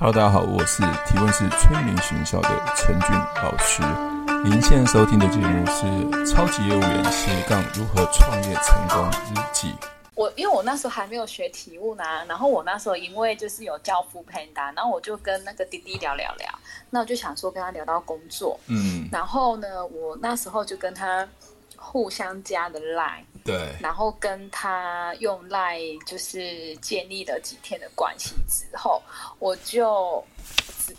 [0.00, 3.10] Hello，大家好，我是提问是催眠学校的陈俊
[3.42, 3.82] 老师。
[4.44, 5.86] 您现在收听的节目是
[6.30, 9.72] 《超级业务员斜杠如何创业成功日记》。
[10.14, 16.48] 我因为我那时候还没有学体悟呢，然后我那时候因为就是有教 foodpanda，然后我就跟那个滴滴聊聊聊，
[16.90, 21.26] 那我就想说跟他聊到工作，嗯，然后呢，我那时候就跟他
[21.76, 29.02] 互相加的 line，对，然后跟他用 line 就是建立了几天的关系之后，
[29.38, 30.22] 我就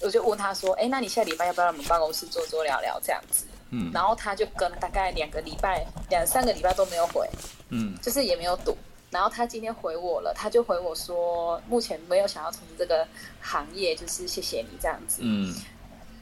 [0.02, 3.46] 我就问他说，哎，那你下礼拜要不要来我们办公室坐坐聊聊这样子？
[3.70, 7.30] 嗯，然后他就跟大概两个礼拜、两三个礼拜都没有回，
[7.70, 8.76] 嗯，就是也没有赌。
[9.12, 13.08] 然后他今天回我了，他就回我说，目前没有想要从事这个
[13.42, 15.22] 行业，就是谢谢你这样子。
[15.24, 15.56] 嗯，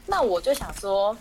[0.05, 1.15] 那我就想说，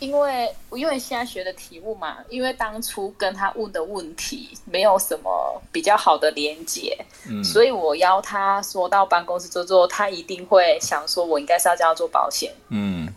[0.00, 13.08] 因为因为现在学的题目嘛，因为当初跟他问的问题没有什么比较好的连接，嗯，所以我邀他说到办公室做做，他一定会想说我应该是要叫他做保险，嗯，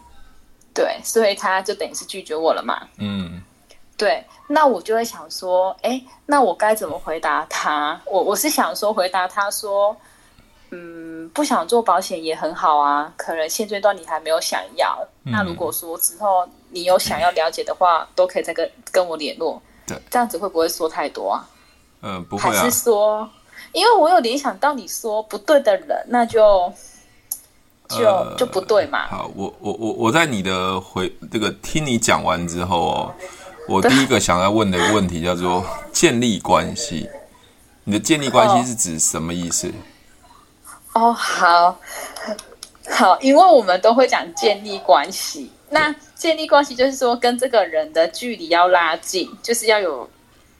[0.74, 3.42] 对，所以他就等于是拒绝我了嘛，嗯。
[3.96, 8.02] 对，那我就会想说，哎，那我该怎么回答他？
[8.06, 9.96] 我我是想说，回答他说，
[10.74, 14.98] 嗯，不想做保险也很好啊，可能现阶段你还没有想要。
[15.26, 19.62] 嗯、那如果说之后你有想要了解的话，嗯、都可以再跟跟我联络。
[19.86, 21.48] 对，这样子会不会说太多啊？
[22.02, 22.62] 嗯、呃，不会啊。
[22.62, 23.30] 还是说，
[23.72, 26.72] 因为我有联想到你说不对的人，那就
[27.90, 29.08] 就、呃、就不对嘛。
[29.08, 33.14] 好，我我我我在你的回这个听你讲完之后哦。
[33.66, 37.10] 我第一个想要问的问题叫做建立关系。
[37.86, 39.70] 你的建立关系是指什么意思？
[39.70, 39.72] 哦，
[40.94, 41.80] 哦，好，
[42.90, 45.52] 好，因为我们都会讲建立关系。
[45.70, 50.08] 那建立关系就是说跟这个人的距离要拉近，就是要有，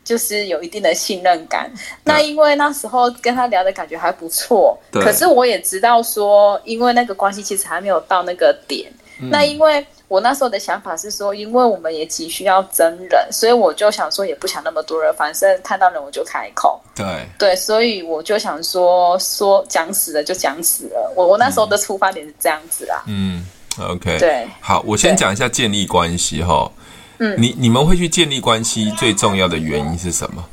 [0.04, 1.72] 就是有一定的信任感。
[2.04, 8.92] 那因为那时候跟他聊的感觉还不错，可是我也知道说，因为那个关系其实还没有到那个点。
[9.20, 9.86] 嗯、那因为。
[10.10, 16.80] 我那时候的想法是说，因为我们也急需要真人，所以我就想说，也不想那么多人，反正看到人我就开口。
[16.94, 21.12] 对对，所以我就想说，说讲死了就讲死了。
[21.16, 23.02] 我我那时候的出发点是这样子啦。
[23.08, 23.44] 嗯
[23.80, 24.20] ，OK。
[24.20, 26.72] 对，好，我先讲一下建立关系哈。
[27.18, 30.46] 嗯，你你们会去建立关系，最重要的原因是什么？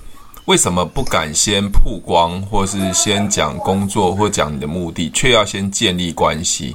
[0.47, 6.75] 为什么不敢先曝光，或是先讲工作，或讲你的目的，却要先建立关系？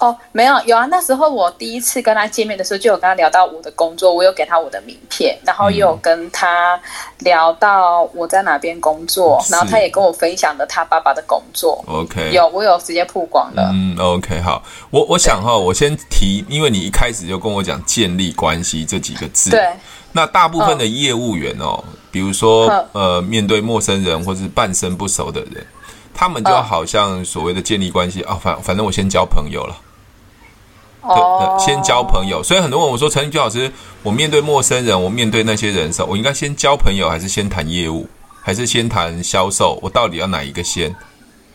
[0.00, 6.80] 哦，没有有啊，那时候我第一次跟他见面的时候，就有跟他聊到我的工作，我有给他我的名片，然后也有跟他
[7.18, 11.84] 聊到我在哪边工作，嗯、然后他也跟我分享了他爸爸的工作。
[11.86, 13.70] OK，有我有直接曝光了。
[13.74, 19.68] 嗯，OK，好，我我想哈，我先提，因为你一开始就跟我讲建立关系这几个字，对，
[20.12, 25.66] 那大部分的业务员哦，嗯、比如说、嗯、呃，面对陌生人或是半生不熟的人，
[26.14, 29.76] 他们就好像所谓的建立关系啊，反、反正我先交朋友了。
[31.02, 32.42] 对，先交朋友。
[32.42, 33.70] 所以很多人问我说：“陈俊老师，
[34.02, 38.08] 我面对陌生人，我面对那些人的时候，我应该先交朋友，还是先谈业务，
[38.42, 39.78] 还是先谈销售？
[39.82, 40.90] 我到底要哪一个先？”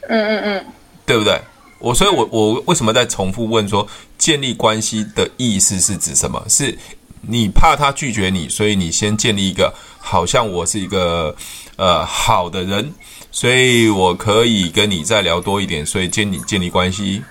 [0.07, 0.65] 嗯嗯嗯，
[1.05, 1.39] 对不对？
[1.79, 6.43] 我所以我，我我为什么在重复问说，建立关系的意思是指什么？
[6.47, 6.77] 是
[7.21, 11.35] 你怕他拒绝你，所以你先建立一个好像我是一个
[11.75, 12.93] 呃好的人，
[13.31, 17.23] 所以我可以跟你再聊多一点，所以建立建立关系。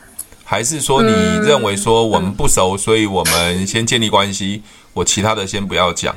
[0.45, 1.11] 还是说你
[1.43, 4.63] 认为说我们不熟，嗯、所以我们先建立关系，
[4.93, 6.15] 我其他的先不要讲。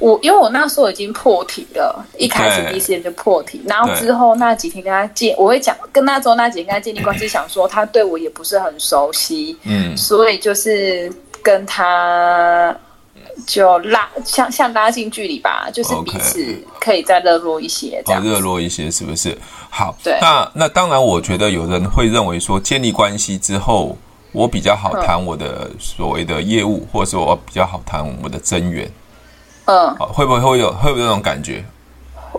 [0.00, 12.74] 我因为我那时候已经破题了，一开始第一时间就破题，然后之后那几天跟他建，我会讲跟那时候那几天跟他建立关系，想说他对我也不是很熟悉，嗯，所以就是跟他。
[13.46, 19.36] 就拉像像拉近距离吧，就是彼此可以再热络一些，这样热络一些是不是？
[19.70, 20.18] 好，对。
[20.20, 23.96] 那那当然，我觉得有人会认为说，建立关系之后，
[24.32, 28.90] 我比较好谈我的所谓的业务，嗯、或者是我比较好谈我的增员。
[29.66, 31.64] 嗯，会不会会有会不会有这种感觉？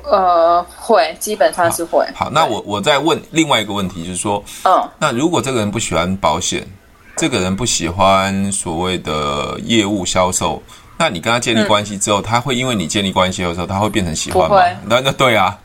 [0.04, 2.06] 呃，会，基本上是会。
[2.14, 6.68] 好，好，那我我再问另外一个问题，就是说，嗯，那如果这个人不喜欢保险，
[7.16, 10.62] 这个人不喜欢所谓的业务销售。
[11.02, 14.62] 那你跟他建立关系之后，嗯、他会因为你建立关系的时候，他会变成喜欢吗？
[14.86, 15.58] 那那对啊。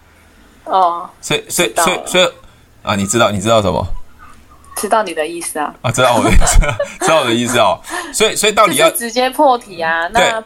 [0.64, 1.06] 哦。
[1.20, 2.26] 所以所以所以所以
[2.82, 3.86] 啊，你知道你知道什么？
[4.76, 5.74] 知道你的意思啊。
[5.82, 6.58] 啊，知道我的意思，
[7.04, 7.78] 知道我的意思哦。
[8.14, 10.08] 所以所以到底要直接破题啊？
[10.08, 10.40] 那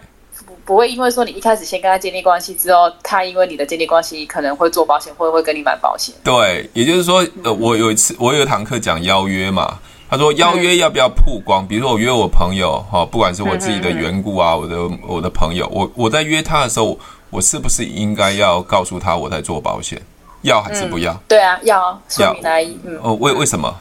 [0.44, 6.12] 不不会因为说你一开始先跟他建立关系之后，他因为你的建立关系可能会做保险，会会跟你买保险。
[6.24, 9.78] 对，也就是说，呃，我有一次我有一堂课讲邀约嘛。
[10.10, 11.64] 他说邀约要不要曝光？
[11.66, 14.76] 比如说我约我朋友，哈，不管是我自己的缘故啊，我的
[15.06, 16.98] 我的朋友，我我在约他的时候，
[17.30, 20.02] 我是不是应该要告诉他我在做保险？
[20.42, 21.12] 要还是不要？
[21.12, 22.66] 嗯、对啊，要说明来
[23.02, 23.72] 哦，为为什么？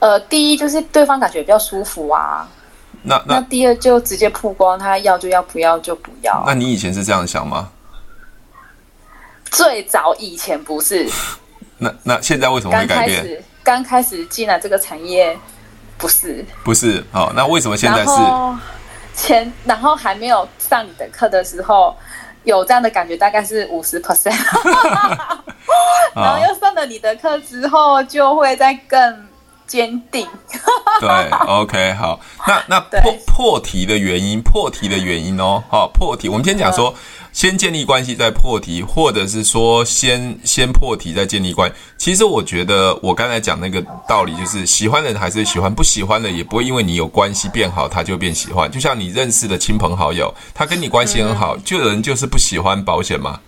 [0.00, 2.48] 呃，第一就是对方感觉比较舒服啊。
[3.02, 6.42] 那那，那第二就直接曝光，他要就要，不要就不要。
[6.46, 7.70] 那你以前是这样想吗？
[9.50, 11.08] 最早以前不是。
[11.78, 13.44] 那那现在为什么会改变？
[13.64, 15.36] 刚开始进来这个产业，
[15.98, 16.44] 不是。
[16.62, 18.12] 不是，好，那为什么现在是？
[19.16, 21.96] 前然后还没有上你的课的时候，
[22.44, 24.38] 有这样的感觉，大概是五十 percent。
[26.14, 29.26] 然后又上了你的课之后，就会再更。
[29.66, 30.28] 坚定，
[31.00, 36.94] 对，OK，好，那那 破破题的原因，破题的原因哦，好，破题，我们先讲说，
[37.34, 41.76] 先建立关系再破题，或者是说先先破题再建立关系。
[41.98, 48.70] 其实我觉得我刚才讲那个道理，就是喜欢的人还是喜欢，不喜欢的也不会因为你有关系变好，他就变喜欢。
[48.70, 53.40] 就像你认识的亲朋好友，他跟你关系很好，就有人就是不喜欢保险嘛，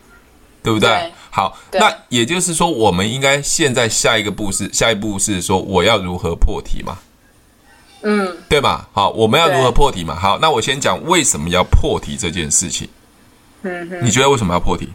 [0.64, 1.12] 对不对？
[1.30, 6.98] 好，那也就是说，我们应该现在下一个步是下一步是说，我要如何破题嘛？
[8.02, 8.88] 嗯，对吧？
[8.92, 10.18] 好，我们要如何破题嘛？
[10.18, 12.88] 好，那我先讲为什么要破题这件事情。
[13.66, 14.88] 嗯哼，你觉得为什么要破题？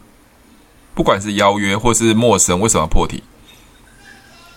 [0.94, 3.22] 不管是邀约或是陌生，为什么要破题？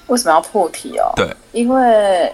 [0.07, 1.12] 为什么要破题哦？
[1.15, 2.33] 对，因为。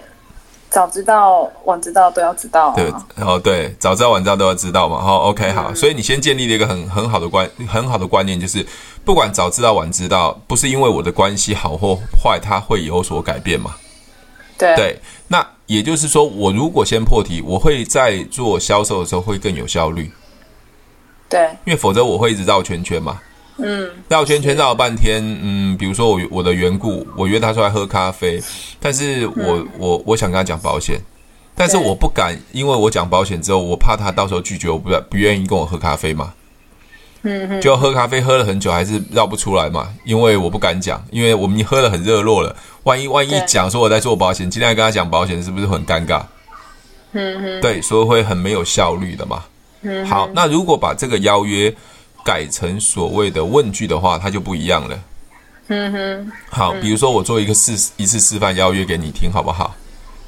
[0.72, 2.90] 早知道晚知道都要知道，啊，对，
[3.22, 8.66] 哦对，早知道晚知道都要知道嘛，好，OK，好，嗯，所以你先建立了一个很很好的观很好的观念，就是
[9.04, 13.74] 不管早知道晚知道，不是因为我的关系好或坏，它会有所改变嘛？
[14.56, 20.10] 对，对，那也就是说，我如果先破题，我会在做销售的时候会更有效率，
[21.32, 23.18] 对，因为否则我会一直绕圈圈嘛。
[23.56, 28.42] 嗯，绕圈圈绕了半天，嗯，比如说我我的缘故，我约他出来喝咖啡，
[28.78, 30.98] 但是我、嗯、我我想跟他讲保险，
[31.54, 36.34] 但是我不敢，因为我讲保险之后，我怕他到时候拒绝我，不不愿意跟我喝咖啡嘛。
[37.22, 46.22] 嗯嗯，就喝咖啡喝了很久，还是绕不出来嘛，因为我不敢讲，因为我们喝的很热络了，万一万一讲说我在做保险，今天跟他讲保险，是不是很尴尬？
[47.12, 49.44] 嗯嗯，对，所以会很没有效率的嘛。
[49.82, 51.74] 嗯，好，那如果把这个邀约。
[52.24, 54.96] 改成所谓的问句的话，它就不一样了。
[55.66, 59.74] 嗯哼，好，比如说我做一个示一次示范邀约给你听，好不好？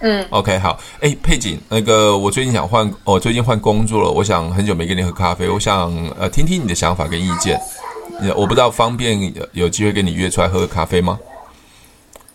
[0.01, 0.77] 嗯，OK，好。
[1.01, 7.61] 哎，佩锦，那个我最近想换，我最近换工作了，我想很久没跟你喝咖啡，我想呃听听你的想法跟意见。
[8.35, 11.17] 我不知道方便有有机会跟你约出来喝个咖啡吗？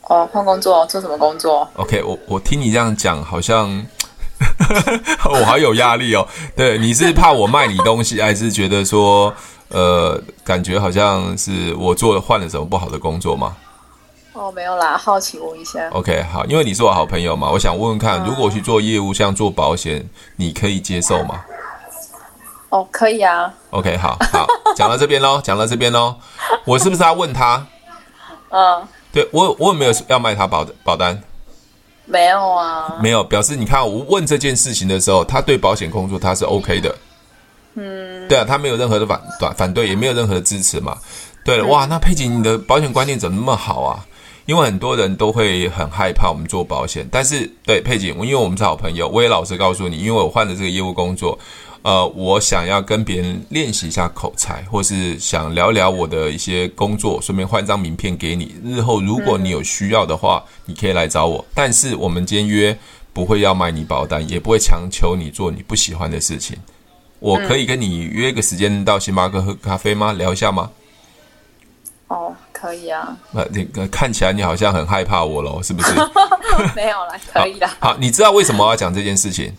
[0.04, 3.86] 哦，换工作，做什么工作？OK，我我听你这样讲，好像。
[5.30, 6.28] 我好有压力哦。
[6.56, 9.34] 对，你是怕我卖你东西， 还是觉得说，
[9.70, 13.56] 呃，感觉好像是我做了换了什么不好的工作吗？
[14.34, 15.90] 哦，没有啦，好奇问一下。
[15.90, 21.42] OK，好，因为你是我好朋友嘛，我想问问看，如果去做业务，像做保险，你可以接受吗？
[22.70, 23.52] 哦，可以啊。
[23.72, 24.46] OK，好好，
[24.76, 26.16] 讲到这边喽， 讲到这边喽，
[26.66, 27.66] 我是不是要问他？
[28.52, 31.22] 嗯，对，我我有没有要卖他保保单？
[32.10, 36.96] 没有啊，没有表示你看我问这件事情的时候，他对保险工作他是 OK 的，
[37.76, 40.98] 嗯，对啊，他没有任何的反反反对，也没有任何的支持嘛。
[41.46, 44.06] 对了，哇，那佩锦你的保险观念怎么那么好啊？
[44.46, 51.38] 因为很多人都会很害怕我们做保险，但是对佩锦，因为我们是好朋友，我也老实告诉你，因为我换了这个业务工作。
[51.82, 58.56] 呃，我想要跟别人练习一下口才，或是想聊聊我的一些工作，顺便换张名片给你。
[58.64, 61.44] 日后如果你有需要的话，你可以来找我。
[61.54, 62.78] 但是我们今天约
[63.14, 66.58] 不会要卖你保单，也不会强求你做你不喜欢的事情。
[67.20, 70.12] 我可以跟你约个时间到星巴克喝咖啡吗？
[70.14, 70.70] 聊一下吗？
[72.10, 73.18] 哦，可以啊。
[73.32, 75.94] 那那个看起来你好像很害怕我喽，是不是？
[76.76, 77.70] 没有啦，可以的。
[77.80, 79.54] 好，你知道为什么我要讲这件事情？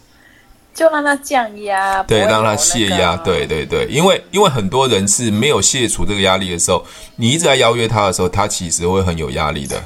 [0.80, 6.82] 就让他降压，对，让他泄压，对对对，因为因为很多人是没有卸除这个压力的时候，
[7.16, 9.78] 你一直在邀约他的时候，他其实会很有压力的。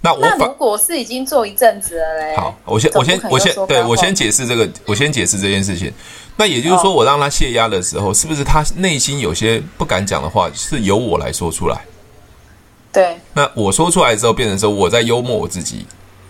[0.00, 2.34] 那我那如果是已经做一阵子了嘞？
[2.34, 5.92] 好，我先我先我先对我先解释这个，我先解释这件事情。
[6.34, 11.78] 那也就是说，我让他泄压的时候，是不是他内心有些不敢讲的话，是由我来说出来？
[12.90, 13.18] 对。
[13.34, 15.84] 那我说出来之后，变成说我在幽默我自己。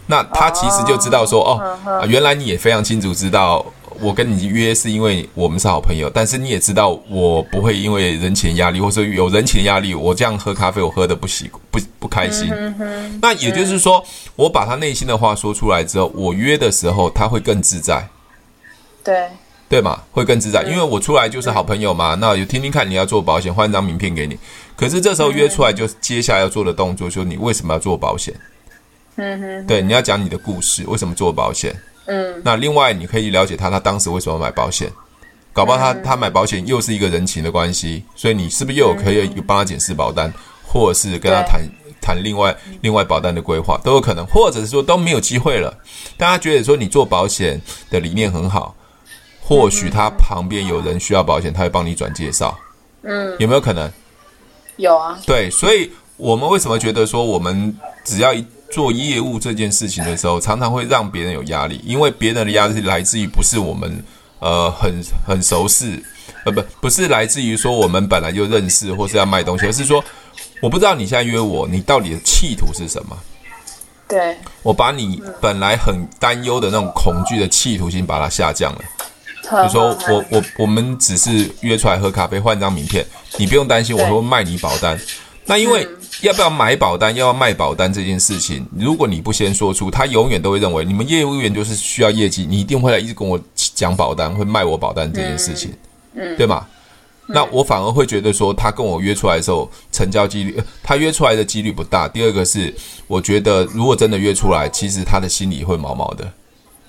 [0.06, 3.64] 那他其实就知道说哦，哦，原来你也非常清楚知道
[4.00, 12.52] 我跟你约是因为我们是好朋友，但是你也知道我不会因为人情压力，或者有人情压力，我这样喝咖啡我喝的不习不不开心。
[13.22, 18.06] 那也就是说，我把他内心的话说出来之后，我约的时候他会更自在，
[19.04, 19.28] 对
[19.68, 22.14] 对嘛，会更自在，因为我出来就是好朋友嘛。
[22.16, 24.36] 那有听听看你要做保险，换张名片给你。
[24.76, 28.34] 可是这时候约出来就接下来要做的动作，就是你为什么要做保险？
[29.16, 31.74] 嗯哼，对，你要讲你的故事，为什么做保险？
[32.06, 34.90] 嗯，那另外你可以了解他，他当时为什么买保险？
[35.52, 40.32] 搞不好他他买保险又是一个人情的关系，所以你是不是又有可以帮他检视保单，
[40.66, 41.60] 或者是跟他谈
[42.00, 45.72] 谈另外另外保单的规划都有可能，或者是说都没有机会了。
[46.18, 48.74] 大家觉得说你做保险的理念很好，
[49.40, 52.58] 或许他旁边有人需要保险，他会帮你转介绍。
[53.02, 53.88] 嗯，有没有可能？
[54.76, 55.16] 有啊。
[55.24, 57.72] 对，所以我们为什么觉得说我们
[58.04, 58.44] 只要一
[58.74, 64.04] 做业务这件事情的时候，常常会让别人有压力，因为别人的压力来自于不是我们
[64.40, 66.02] 呃很很熟识，
[66.44, 70.02] 呃不不是来自于说我们本来就认识或是要卖东西，而是说
[70.60, 73.16] 我不知道你现在约我，你到底的企图是什么？
[74.08, 78.80] 对，我把你本来很担忧的那种恐惧的企图心把它下降了。
[79.44, 83.06] 比如说我我我们只是约出来喝咖啡换张名片，
[83.38, 84.98] 你不用担心我会卖你保单。
[85.46, 85.86] 那因为
[86.24, 95.72] 要不要买保单，要不要卖保单这件事情，如果你不先说出，他永远都会认为你们业务员就是需要业绩，你一定会来一直跟我讲保单，会卖我保单这件事情，
[96.14, 96.66] 嗯，对吗？
[97.26, 102.08] 那我反而会觉得说，他跟我约出来的时候，成交几率，他约出来的几率不大。
[102.08, 102.74] 第二个是，
[103.06, 106.30] 我觉得如果真的约出来，其实他的心里会毛毛的。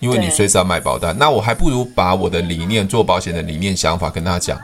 [0.01, 4.59] 因为你随时要卖保单，那我还不如把我的理念、做保险的理念、想法跟他讲，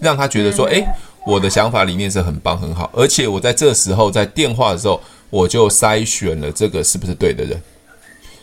[0.00, 0.84] 让他觉得说，诶，
[1.26, 5.00] 我的想法理念是很棒、很好，而且我在这时候在电话的时候，
[5.30, 7.60] 我就筛选了这个是不是对的人。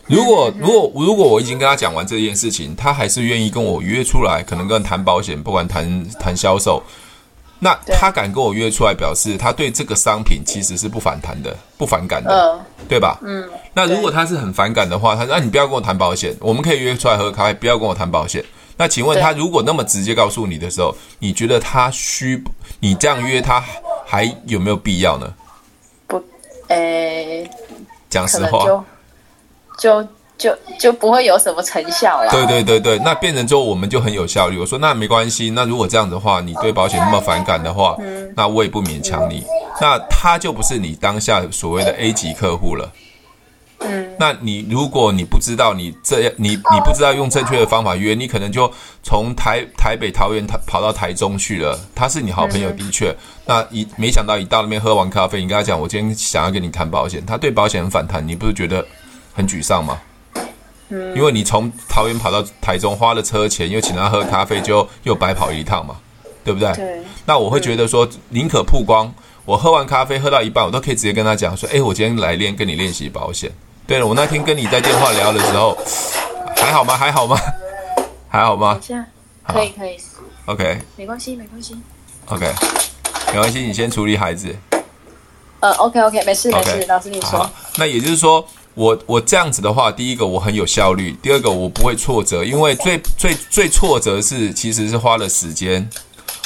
[0.08, 6.82] 如果如果如果我已经跟他讲完这件事情，他还是愿意跟我约出来，可能跟谈保险，不管谈谈销售。
[7.62, 13.20] 那他敢跟我约出来，表示他对这个商品其实是不反弹的，不反感的，呃、对吧？
[13.22, 13.48] 嗯。
[13.74, 18.42] 那如果他是很反感的话，他说：“啊，你不要跟我谈保险，我们可以约出来喝咖啡，不要跟我谈保险。”
[18.80, 22.42] 那请问他如果那么直接告诉你的时候，你觉得他需
[22.80, 23.64] 你这样约他
[24.08, 25.32] 还有没有必要呢？
[26.08, 26.18] 不，
[26.70, 27.52] 诶、欸，
[28.10, 28.66] 讲实话，
[29.78, 30.08] 就。
[30.40, 32.32] 就就不会有什么成效了。
[32.32, 34.58] 对对对对，那变成之后我们就很有效率。
[34.58, 39.44] 我说那没关系，那如果这样的话，你对保险那么反感的话，嗯、那我也不勉强你。
[39.82, 42.90] 那他就不是你当下所谓的 A 级客户了。
[43.80, 48.72] 嗯，那你如果你不知道你这样，你你不知道用正确的方法约，你可能就
[49.04, 51.80] 从台台北桃园跑到台中去了。
[51.96, 58.86] 他是你好朋友的确，嗯、那一没想到一到那边喝完咖啡，你跟他讲我今天想要跟你谈保险，他对保险很反弹，你不是觉得
[59.34, 59.98] 很沮丧吗？
[61.16, 65.96] 因为你从桃园跑到台中，花了车钱，又请他喝咖啡，就又白跑一趟嘛，
[66.44, 66.74] 对不对？
[66.74, 67.02] 对。
[67.26, 69.14] 那我会觉得说，宁可曝光，
[69.46, 73.52] 我喝完咖啡喝到一半，我都可以直接跟他讲说，哎，我今天来练，跟你练习保险。
[73.90, 75.76] 对了，我那天跟你在电话聊的时候，
[76.56, 76.96] 还好吗？
[76.96, 77.36] 还好吗？
[78.30, 78.80] 还好吗？
[79.48, 79.98] 可以可以。
[80.46, 80.80] OK。
[80.96, 81.76] 没关系，没关系。
[82.28, 82.54] OK，
[83.34, 84.56] 没关系，你先处理孩子。
[85.60, 87.50] 呃，OK OK，没事没事，老师你说。
[87.78, 88.48] 那也就是说。
[88.76, 95.90] 我我这样子的话，第一个我很有效率，第二个我不会挫折，因为最最最挫折是其实是花了时间，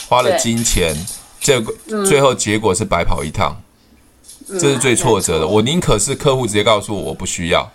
[0.10, 0.96] 花了金钱，
[1.40, 1.72] 这个
[2.06, 3.56] 最后结果是白跑一趟，
[4.60, 5.48] 这是最挫折的。
[5.48, 7.70] 我宁可是客户直接告诉我我不需要。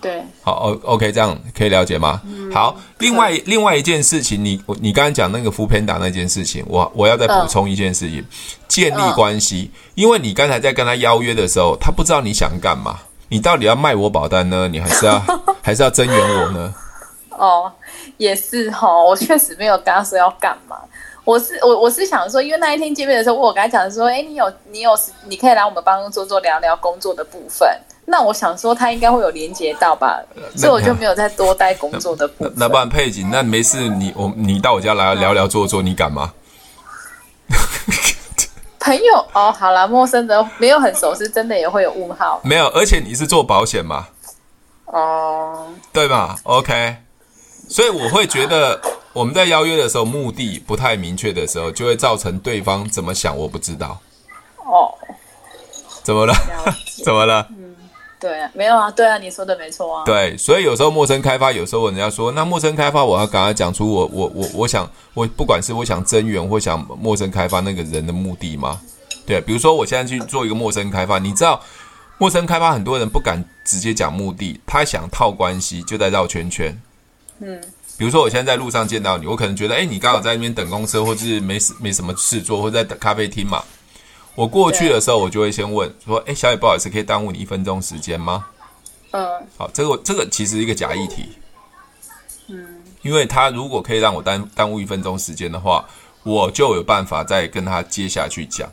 [0.00, 2.20] 对，好，O OK，这样可以了解吗？
[2.52, 8.22] 好，另外另外一件事情，你你刚刚讲那个 foodpanda 那件事情，我我要再补充一件事情，
[8.68, 12.98] 建立关系，因为你刚才在跟他邀约的时候，他不知道你想干嘛。
[13.28, 14.68] 你到底要卖我保单呢？
[14.68, 15.18] 你还是要
[15.62, 16.74] 还是要增援我呢？
[17.30, 17.72] 哦，
[18.18, 20.76] 也是哈、哦，我确实没有跟他说要干嘛。
[21.26, 27.68] 我是我我是想说，因为那一天见面的时候，我跟他讲说，哎，你有你有你可以来我们办公桌做聊聊工作的部分。
[28.04, 30.22] 那我想说，他应该会有连接到吧，
[30.56, 32.52] 所以我就没有再多待工作的部分。
[32.56, 36.32] 那，不然佩锦，那没事，你我你到我家来聊聊做做，你敢吗？
[38.78, 42.40] 朋友哦，好啦，陌生的没有很熟，是真的也会有问号。
[42.44, 44.06] 没有，而且你是做保险嘛？
[44.84, 46.94] 哦，对吧？OK，
[47.68, 48.80] 所以我会觉得
[49.16, 53.98] 我们在邀约的时候目的不太明确的时候，就会造成对方怎么想，我不知道。
[54.58, 54.92] 哦，
[56.02, 56.34] 怎么了？
[57.02, 57.48] 怎么了？
[57.50, 57.74] 嗯
[58.20, 60.04] 对啊，没有啊，对啊，你说的没错啊。
[60.04, 68.78] 对，所以有时候陌生开发，有时候人家说，那陌生开发，我要赶快讲出我我我我想我不管是我想增援或想陌生开发那个人的目的吗？
[69.26, 71.58] 对，比如说我现在去做一个陌生开发，你知道
[72.18, 76.78] 陌生开发很多人不敢直接讲目的，他想套关系就在绕圈圈。
[77.40, 77.60] 嗯，
[77.98, 83.62] 比如说我现在在路上见到你，我可能觉得，哎，你刚好在那边等公车，或是没事没什么事做，或者在等咖啡厅嘛。
[84.34, 88.44] 我过去的时候，我就会先问说：“哎，小姐，不好意思，可以耽误你一分钟时间吗？”
[89.12, 89.26] 嗯，
[89.56, 91.30] 好，这个这个其实是一个假议题，
[92.48, 95.82] 嗯，因为他如果可以让我耽耽误一分钟时间的话，
[96.22, 98.70] 我就有办法再跟他接下去讲。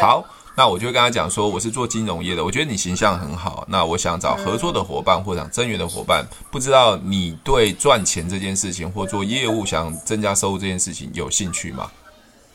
[0.00, 0.24] 好，
[0.56, 11.90] 那我就跟他讲说，我是做金融业的，我觉得你形象很好，那我想找合作的伙伴或者想增援的伙伴，不知道你对赚钱这件事情或做业务想增加收入这件事情有兴趣吗？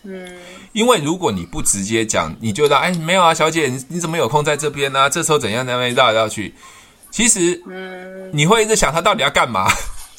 [0.03, 0.27] 嗯，
[0.74, 5.08] 因为如果你不直接讲，你就说哎，没有啊，小姐，你你怎么有空在这边呢？
[5.08, 5.63] 这时候怎样？
[5.63, 6.55] 那边绕来绕去，
[7.12, 9.67] 其实，嗯，你会一直想他到底要干嘛？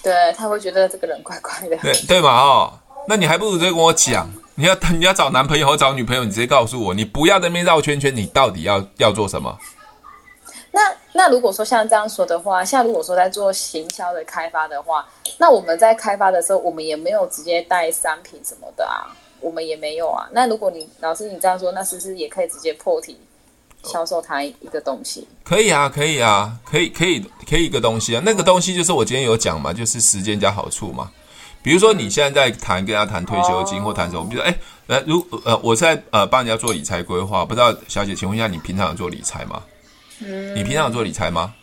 [0.05, 2.31] 对，他会觉得这个人怪怪的，对对嘛？
[2.31, 4.31] 哦，那你还不如直接跟我讲。
[4.55, 9.57] 你要你要找男朋友或找女朋友，你直接告诉我，你不要在那边绕圈圈，你到底要要做什么？
[10.71, 10.81] 那
[11.13, 15.07] 那如果说像这样说的话，像如果说在做行销的开发的话，
[15.39, 19.09] 那我们在开发的时候，我们也没有直接带商品什么的啊，
[19.41, 20.27] 我们也没有啊。
[20.33, 23.19] 那如果你老师你这样说，那是不是也可以直接破题
[23.85, 25.27] 销售他一个东西？
[25.45, 31.11] 可以啊，可以啊，可以可以可以一个东西啊，那个东西就是我今天有讲嘛，就是时间加好处嘛。
[31.63, 39.63] 比如说你现在在谈跟他谈退休金或谈什么，比如说哎，来如呃，我在呃帮人家做理财规划，不知道小姐，请问一下，你平常有做理财吗？
[40.21, 41.55] 嗯，你平常有做理财吗？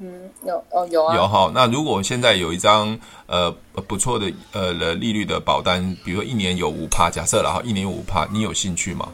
[0.00, 1.50] 嗯，有哦，有啊，有哈。
[1.52, 2.96] 那如果现在有一张
[3.26, 3.50] 呃
[3.88, 9.08] 不错的呃的利率的保单，比如说一年有五趴，假设然后一年有五趴，你有兴趣吗？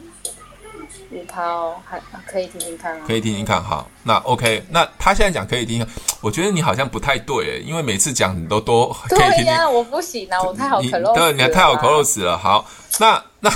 [1.15, 3.63] 五趴哦，还可以听听看啊，可以听听看。
[3.63, 5.85] 好，那 OK，那他现在讲可以听，
[6.21, 9.45] 我觉得你好像不太对，因为每次讲你都多可以听听。
[9.45, 11.13] 对呀，我不行啊，我太好口漏。
[11.13, 12.37] 对，你还太好口漏死了。
[12.37, 12.65] 好，
[12.99, 13.49] 那那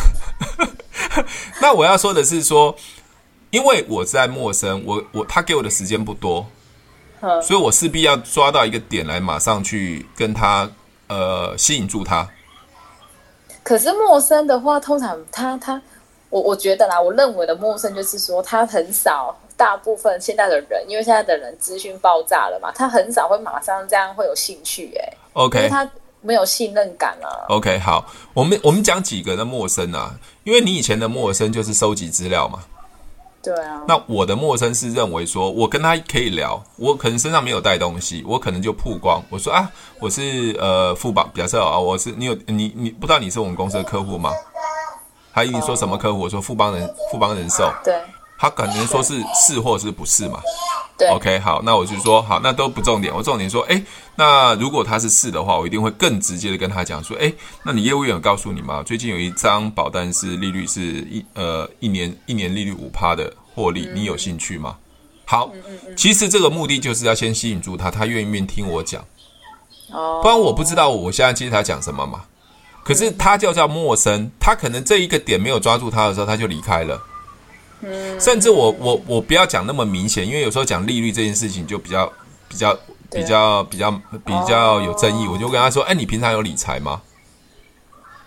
[1.61, 2.73] 那我要说的是说，
[3.49, 6.45] 因为我在陌生，我我他给我的时间不多，
[7.41, 10.69] 所以我势必要抓到一个点来，马上去跟他
[11.07, 12.27] 呃吸引住他。
[13.61, 15.81] 可是陌生的话，通常他他。
[16.29, 25.89] 我我觉得啦，我认为的陌生就是说，他很少，大部分现在的人，因为现在的人资讯爆炸了嘛，他很少会马上这样会有兴趣、欸，哎，OK，因为他
[26.21, 27.49] 没有信任感啊。
[27.49, 32.59] OK，好，我们我们讲几个的陌生啊，因为你以前的陌生就是收集资料嘛，
[33.41, 33.83] 对啊。
[33.87, 44.31] 那我的陌生是认为说，我跟他可以聊，我可能身上没有带东西，我可能就曝光，我说啊，我是呃富邦，假设啊，我是你有你你不知道你是我们公司的客户吗？
[45.39, 46.19] 他一定说什么客户？
[46.19, 47.71] 我说富邦人，富邦人寿。
[47.81, 47.93] 对，
[48.37, 50.41] 他可能说是是或是不是嘛？
[50.97, 53.15] 对，OK，好，那我就说好，那都不重点。
[53.15, 53.81] 我重点说，哎，
[54.17, 57.31] 那如果他是是的话，我一定会更直接的跟他讲说，哎，
[57.63, 58.83] 那你业务员有告诉你吗？
[58.83, 64.75] 最近有一张保单是利率是一呃一年一年利率五趴的获利，你有兴趣吗？
[65.23, 65.49] 好，
[65.95, 69.01] 其实这个目的就是要先吸引住他，他愿意面听我讲。
[69.93, 72.25] 哦，不然我不知道我现在接他讲什么嘛。
[72.83, 76.99] 可是他就叫陌生，他可能这一个点没有抓住他的时候，他就离开了。
[77.81, 82.11] 嗯，甚至我我我不要讲那么明显，因为有时候讲利率这件事情就比较
[82.47, 82.77] 比较
[83.09, 83.91] 比较比较
[84.25, 85.27] 比较有争议。
[85.27, 87.01] 我就跟他说：“哎，你平常有理财吗？”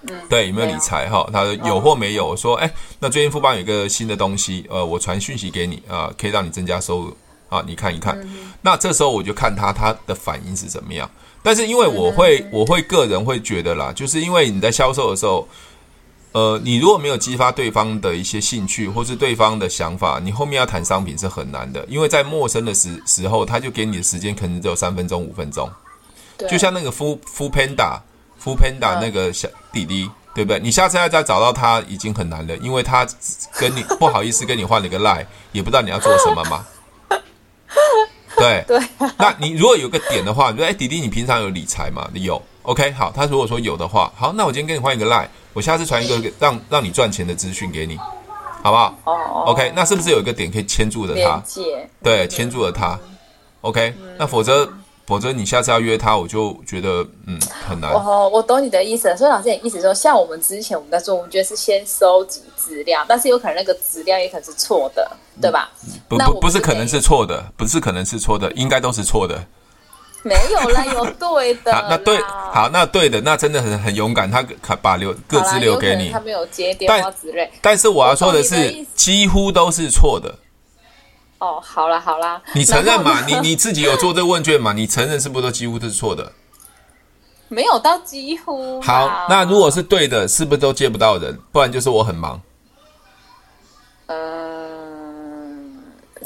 [0.09, 1.09] 嗯，对，有没有理财？
[1.09, 2.27] 哈，他说有或没有。
[2.29, 7.17] 我说：“哎，那最近富邦有一个新的东西，呃，我传讯息给你啊，可以让你增加收入
[7.49, 8.19] 啊，你看一看。
[8.63, 11.11] 那这时候我就看他他的反应是怎么样。”
[11.43, 15.49] 但是因为我会，我会个人会觉得啦，就是因为你在销售的时候，
[16.31, 21.85] 呃，你如果没有激发对方的一些兴趣或是对方的想法，你后面要谈商品是很难的。
[21.89, 25.69] 因为在陌生的时时候，他就给你的时间可能只有三分钟、五分钟。
[26.39, 26.49] 对。
[26.49, 27.19] 就像那个 Food
[27.51, 27.99] Panda、
[28.43, 30.61] Food Panda 那个小弟弟，对不对？
[30.61, 33.07] 你下次要再找到他已经很难了，因为他
[33.59, 36.65] 跟你 不好意思跟你换了一个 line，也不知道你要做什么嘛。
[38.39, 38.81] 对对，
[39.19, 42.09] 那你如果有个点的话，你说哎，弟弟，你平常有理财吗？
[42.13, 43.13] 你有，OK，好。
[43.15, 47.97] 他如果说有的话，好，那我今天跟你换一个 line，我下次传一个让让你赚钱的资讯给你，
[48.63, 48.95] 好不好？
[49.05, 51.43] 哦，OK，那是不是有一个点可以牵住着他？
[52.03, 52.99] 对，牵住了他
[53.61, 54.69] ，OK，那否则。
[55.05, 57.91] 否则你下次要约他，我就觉得嗯很难。
[57.91, 59.15] 哦，我懂你的意思。
[59.17, 62.41] 所以老师也意思说，像我们之前我们在做，我们觉得是先收集
[62.73, 65.07] 资料，但是有可能那个资料也可能是错的，
[65.41, 65.71] 对吧？
[66.09, 69.45] 不不不是可能是错的，不是可能是错的，应该都是错的。
[70.23, 71.73] 没有啦，有对的。
[71.75, 74.43] 好，那对，好，那对的，那真的很很勇敢，他
[74.77, 77.51] 把留各自留给你，他没有接电话之类。
[77.61, 80.35] 但是我要说的是，几乎都是错的。
[81.39, 83.27] 哦，好啦好啦，你承认嘛？
[83.27, 84.73] 你你自己有做这个问卷嘛？
[84.73, 86.33] 你承认是不是都几乎都是错的？
[87.49, 88.81] 没有到几乎。
[88.81, 91.39] 好，那如果是对的，是不是都接不到人？
[91.51, 92.41] 不然就是我很忙。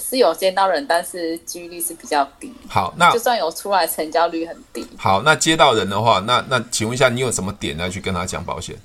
[0.09, 2.55] 是有接到人，但是几率是比较低。
[2.69, 4.87] 好，那就算有出来，成交率很低。
[4.97, 8.77] 好，那接到人的话，那那请问一下，你有什么点要去跟他讲保险？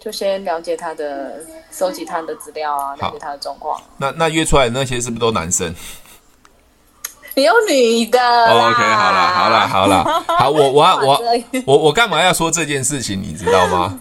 [0.00, 3.78] 就先了解他的，收集他的资料啊，了解他的状况。
[3.98, 5.74] 那那约出来的那些是不是都男生？
[7.36, 8.18] 有女的。
[8.18, 11.22] Oh, OK，好了，好了，好了，好，我我我
[11.66, 13.20] 我我干嘛要说这件事情？
[13.20, 14.00] 你知道吗？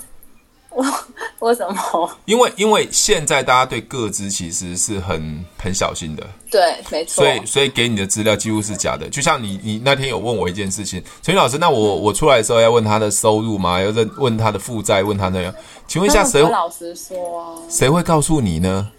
[1.39, 2.09] 我 为什么？
[2.25, 7.23] 因为因为现在大家对个资其实是很很小心的，对，没错。
[7.23, 9.09] 所以所以给你的资料几乎是假的。
[9.09, 13.81] 就像你你那天有问我一件事情，陈老师，那我我出来的时候要问他的收入吗？
[13.81, 15.53] 要问问他的负债，问他那样？
[15.87, 16.41] 请问一下谁？
[16.41, 18.89] 老实说，谁会告诉你呢？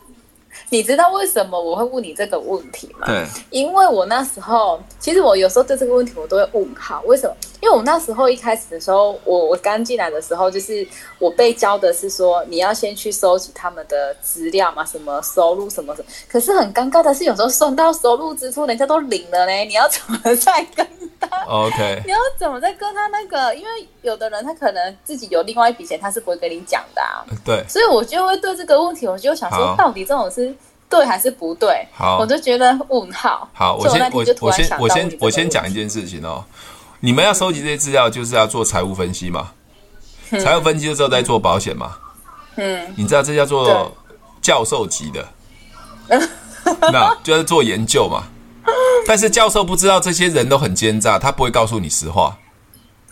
[0.69, 3.07] 你知道为什么我会问你这个问题吗？
[3.07, 7.35] 对，因为我那时候，其实我有时候对这个问题我都会问号，为什么？
[7.61, 10.87] 因为我那时候一开始的时候，我我刚进来的时候，就是
[11.19, 16.09] 我被教的是说，你要先去收集他们的资料嘛，什么收入什么什么。
[16.29, 20.87] 可是很尴尬的是，有时候算到收入支出，人家都领了嘞， 你要怎么再跟
[21.21, 23.55] 他？OK，你要怎么再跟他那个？
[23.55, 27.25] 因为有的人他可能自己有另外一笔钱，他是不会跟你讲的啊。
[27.45, 30.55] 对，所以我就会对这个问题，我就想说，到底这种是。
[30.91, 31.87] 对还是不对？
[31.93, 33.49] 好，我就觉得问号。
[33.55, 36.45] 好，我先我我先我先我先讲一件事情哦。
[37.01, 39.53] 你们要收集这些资料，就是要做财务分析嘛。
[40.43, 41.97] 财务分析的时候再做保险嘛。
[42.57, 43.97] 嗯，你知道这叫做
[44.41, 45.27] 教授级的，
[46.93, 48.25] 那就是做研究嘛。
[49.07, 52.39] 但是教授不知道这些人都很奸诈，他不会告诉你实话。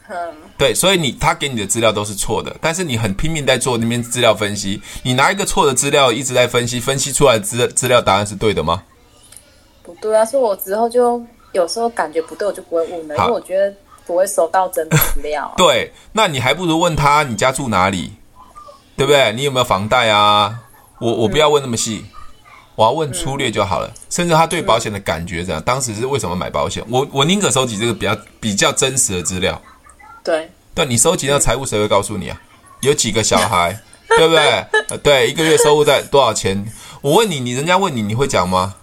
[0.08, 0.16] 嗯。
[0.58, 4.82] 对，所以你他给你的资料都是错的，但是你很拼命在做那边资料分析。
[5.04, 8.82] 你拿一个错的资料一直在分析，分析出来的资资料答案是对的吗？
[9.84, 13.74] 不对啊，所以我之后就有时候感觉不对，我就不会问了，因为我觉得
[14.06, 15.54] 不会收到真的资料啊。
[15.58, 18.12] 对，那你还不如问他你家住哪里，
[18.96, 19.32] 对不对？
[19.32, 20.60] 你有没有房贷啊？
[20.98, 22.04] 我我不要问那么细，
[22.74, 23.86] 我要问粗略就好了。
[23.88, 25.62] 嗯，甚至他对保险的感觉怎样？
[25.62, 26.84] 当时是为什么买保险？
[26.88, 29.60] 我我宁可收集这个比较比较真实的资料。
[30.24, 32.40] 对，对，你收集到财务，谁会告诉你啊？
[32.82, 33.80] 有几个小孩，
[34.16, 34.64] 对不对？
[35.02, 36.70] 对，一个月收入在多少钱？
[37.00, 38.74] 我问你，你人家问你，你会讲吗？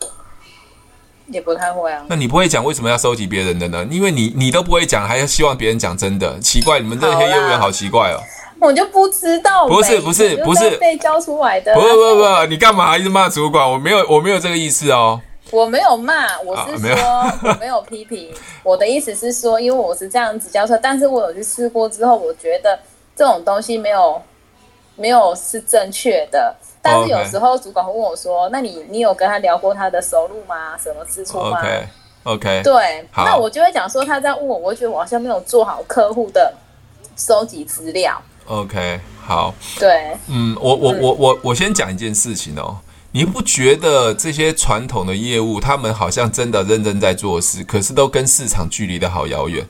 [1.28, 2.06] 也不太会啊。
[2.08, 3.86] 那你不会讲，为什么要收集别人的呢？
[3.90, 8.20] 因为你你都不会讲，还要希望别人讲真的，奇怪，你们这些业务员好奇怪哦。
[8.60, 11.76] 我就不知道，不是不是不是被教出来的。
[11.76, 13.70] 不不不，你干嘛一直骂主管？
[13.70, 15.22] 我没有我没有这个意思哦。
[15.52, 16.98] 我没有骂，我是说、
[17.44, 18.32] 我没有批评。
[18.64, 22.80] 我的意思是说，因为我是这样子教出来，但是我有去试过之后，我觉得
[23.16, 24.20] 这种东西没有
[24.96, 26.56] 没有是正确的。
[26.86, 28.50] 但是有时候主管会问我说：“Okay.
[28.52, 30.78] 那你你有跟他聊过他的收入吗？
[30.78, 31.88] 什么支出吗？”OK
[32.24, 36.54] OK，对，那我就会讲说他这样问我，我会觉得我好像没有做好客户的
[37.18, 38.22] 收集资料。
[38.46, 42.78] OK，好，对，嗯，我我我我我先讲一件事情哦。
[43.12, 49.66] 你不觉得这些传统的业务，他们好像真的认真在做事，可是都跟市场距离的好遥远？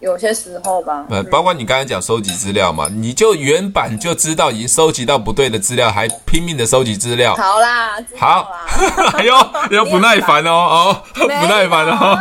[0.00, 1.04] 有些时候吧。
[1.08, 7.34] 呃，包括你刚才讲收集资料嘛，你就原版就知道已经收集到不对的资料，还拼命的收集资料。
[7.36, 8.50] 好啦，好，
[9.14, 9.34] 哎呦，
[9.70, 12.18] 又不耐烦哦，哦，不耐烦哦。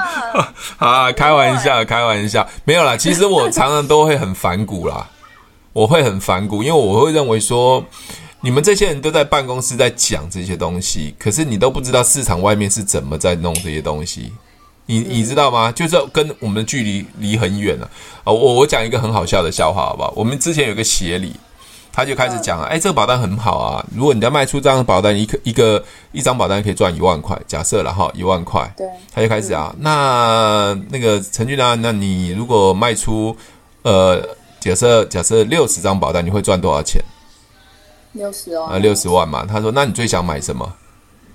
[0.77, 2.97] 好 啊，开玩笑，开玩笑，没有啦。
[2.97, 5.07] 其实我常常都会很反骨啦，
[5.73, 7.83] 我会很反骨，因为我会认为说。
[8.39, 14.31] 你们这些人都在办公室在讲这些东西，可是你都不知道市场外面是怎么在弄这些东西。
[14.87, 15.71] 你你知道吗？
[15.71, 17.87] 就是跟我们的距离离很远了
[18.23, 18.33] 啊！
[18.33, 20.11] 我我讲一个很好笑的笑话，好不好？
[20.15, 21.33] 我们之前有个协理，
[21.91, 28.73] 他就开始讲了，哎，这个保单很好啊，如果你要卖出这张保单，一个一个一张保单可以赚一万块，假设了哈，一万块。
[28.77, 33.35] 对，他就开始啊，那那个陈俊啊，那你如果卖出
[33.83, 34.25] 呃，
[34.59, 37.01] 假设假设六十张保单，你会赚多少钱？
[38.13, 39.45] 六十哦啊，六十万嘛。
[39.45, 40.73] 他说：“那你最想买什么？”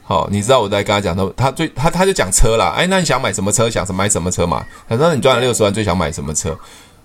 [0.05, 2.75] 好，你知道我在跟他讲，他他最他他就讲车啦。
[2.77, 3.71] 哎，那你想买什么车？
[3.71, 4.65] 想买什么车嘛？
[4.89, 6.59] 他说：“你赚了六十万，最想买什么车？”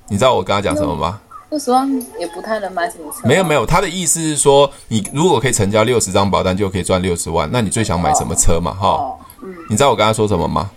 [0.09, 1.21] 你知道我跟他讲什么吗？
[1.49, 3.19] 六十万也不太能买什么车。
[3.25, 7.47] 没有没有，他的意思是说，你如果可以成交六十张保单，就可以赚六十万。
[7.53, 8.73] 那你最想买什么车嘛？
[8.73, 10.69] 哈、哦，嗯，你知道我跟他说什么吗？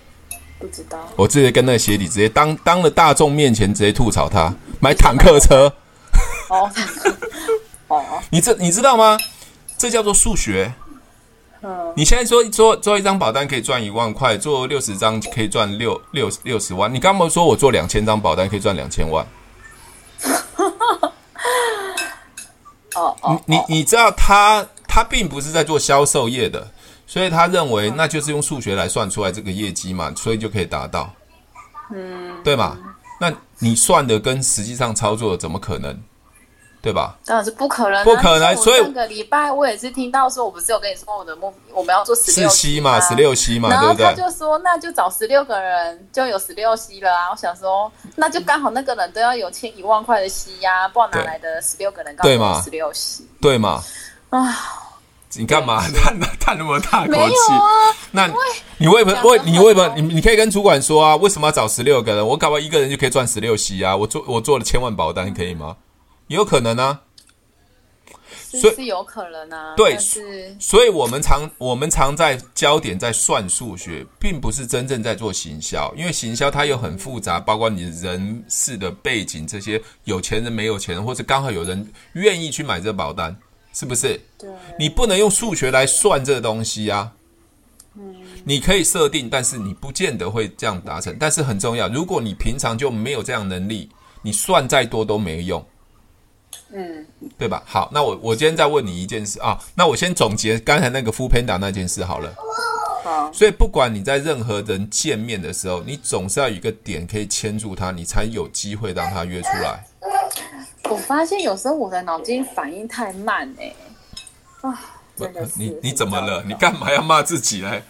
[0.59, 0.99] 不知道。
[1.17, 5.73] 我直接跟那个鞋底直接当当了大众面前直接吐槽他买坦克车。
[6.51, 6.71] 哦。
[8.31, 9.19] 你这你知道吗？
[9.77, 10.73] 这叫做数学。
[11.63, 16.93] 嗯，你现在说做做一张保单可以赚一万块，做六十张可以赚六六六十万。
[16.93, 19.27] 你刚刚说我做两千张保单可以赚两千万。
[22.97, 26.67] 哦哦，你你你知道他他并不是在做销售业的，
[27.07, 31.13] 所以他认为那就是用数学来算出来这个业绩嘛，所以就可以达到。
[31.93, 32.77] 嗯，对吗？
[33.21, 35.97] 那你算的跟实际上操作怎么可能？
[36.83, 37.15] 对吧？
[37.27, 38.57] 当然是不可能，不可能。
[38.57, 47.29] 所以上个礼拜我也是听到说，我不是有跟你说我的目，我们要做十六 C 嘛，十六 C 嘛，然后他就说，那就找十六个人，就有十六 C 了啊。
[47.31, 52.17] 我想说，那就刚好那个人都要有签一万块的 C 呀，不然哪来的十六个人？
[52.23, 52.63] 对吗？
[52.65, 53.83] 十六 C，对吗？
[54.31, 54.57] 啊，
[55.35, 57.53] 你干嘛叹叹那么大口气？
[58.13, 58.27] 那
[58.79, 59.23] 你为什么？
[59.31, 59.95] 为你为什么？
[59.97, 62.27] 你你可以跟主管说啊，为什么要找十六个人？
[62.27, 63.95] 我搞不好一个人就可以赚十六 C 啊！
[63.95, 65.77] 我做我做了千万保单，可以吗？
[66.37, 67.03] 有可能啊。
[68.33, 69.75] 所以是有可能啊。
[69.77, 83.37] 对，是所以我们常我们常在焦点在算数学，并不是真正在做行销，因为行销它又很复杂，包括你人事的背景这些，有钱人没有钱人，或者刚好有人愿意去买这保单，
[83.73, 84.21] 是不是？
[84.39, 87.13] 对，你不能用数学来算这个东西啊。
[87.95, 88.15] 嗯，
[88.45, 91.17] 你可以设定，但是你不见得会这样达成。
[91.19, 93.89] 但是很重要，如果你平常就没有这样能力，
[94.23, 95.65] 你算再多都没用。
[96.73, 97.05] 嗯，
[97.37, 97.63] 对吧？
[97.67, 99.59] 好，那我我今天再问你一件事啊。
[99.75, 102.33] 那我先总结刚才那个 foodpanda 那件事好了。
[103.03, 103.33] 好。
[103.33, 109.85] 所以不管你在任何人见面的时候，你总是要有一个点可以牵住他，你才有机会让他约出来。
[110.89, 114.69] 我发现有时候我的脑筋反应太慢哎、欸。
[114.69, 114.81] 啊，
[115.17, 115.53] 真的是。
[115.57, 116.45] 你你怎么了？
[116.47, 117.83] 你干嘛要骂自己嘞？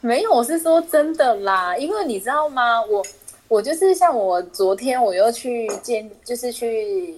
[0.00, 1.76] 没有，我是说真的啦。
[1.76, 2.80] 因为你知道吗？
[2.82, 3.04] 我
[3.48, 7.14] 我就是像我昨天我又去见，就是去。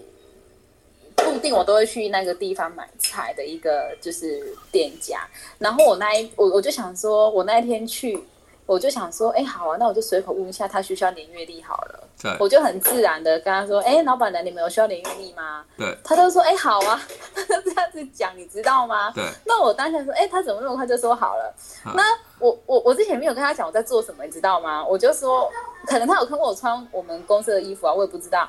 [1.17, 5.27] 固定我都会去那个地方买菜的一个就是店家，
[5.59, 8.23] 然后我那一我我就想说，我那一天去，
[8.67, 12.01] 我就想说，哎，好啊，那我就随口问一下他需不需要年月历好了。
[12.23, 15.65] 对，我就很自然的跟他说，哎，老板娘，你们有需要年月历吗？
[15.77, 17.01] 对，他就说，哎，好啊，
[17.35, 19.11] 他就这样子讲，你知道吗？
[19.15, 21.55] 对，那我当下说，哎，他怎么那么快就说好了？
[21.83, 22.03] 好，那
[22.39, 24.85] 我我我之前没有跟他讲我在做什么，你知道吗？
[24.85, 25.51] 我就说，
[25.87, 28.49] 可能他有看过我穿我们公司的衣服啊，我也不知道。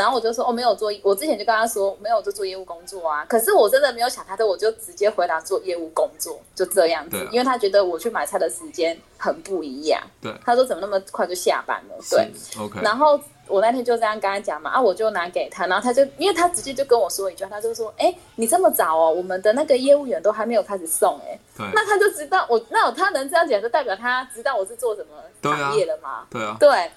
[0.00, 3.22] 然后我就说，哦，没有做，我之前就跟他说，没有就做业务工作啊。
[3.28, 7.18] 可是我真的没有想太多，我就直接回答做业务工作，就这样子。
[7.30, 10.02] 因为他觉得我去买菜的时间很不一样。
[10.22, 10.34] 对。
[10.42, 11.94] 他说怎么那么快就下班了？
[12.10, 12.32] 对。
[12.58, 12.80] OK。
[12.82, 21.38] 然后我那天就这样跟他讲嘛，啊，我就拿给他，然后他就，因为他直接就跟我说一句，他就说，哎，你这么早哦，我们的那个业务员都还没有开始送，哎。
[21.58, 21.66] 对。
[21.74, 26.26] 那他就知道我，那他能这样讲，就代表他知道我是做什么行业了吗？
[26.30, 26.56] 对啊。
[26.58, 26.90] 对。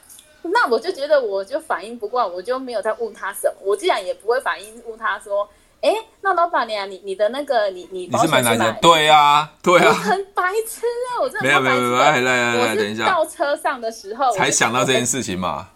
[0.51, 3.55] 那我就觉得我就反应不过来，我就没有再问他什么。
[3.61, 5.47] 我既然也不会反应问他说，
[5.81, 8.77] 哎，那老板娘，你你的那个你你你是买哪的？
[8.81, 11.21] 对呀，对呀，很白痴啊！
[11.21, 15.69] 我真的没有没有没有，来来来，等一下，到车上的时候才想到这件事情嘛。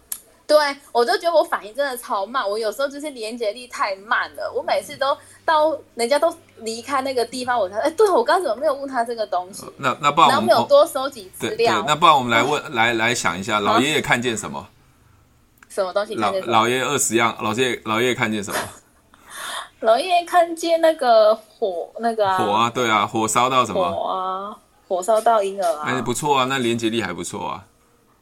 [0.47, 0.57] 对，
[0.93, 4.49] 我就觉得我反应真的超慢，我有时候就是连接力太慢了。
[4.55, 9.65] 我每次都到人家都离开那个地方，我才哎，对我刚怎么没有问他这个东西？
[9.75, 11.83] 那那不然我们没有多收集资料。
[11.86, 14.65] 那不然我们来问来来想一下，老爷爷看见什么？
[15.67, 16.15] 什么东西？
[16.15, 18.57] 老老爷爷二十样，老爷爷老爷爷看见什么？
[19.81, 23.91] 老爷爷看见那个火，那个火啊，对啊，火烧到什么？
[23.91, 24.57] 火啊，
[24.88, 27.65] 火烧到婴儿啊，哎，不错啊，那连接力还不错啊。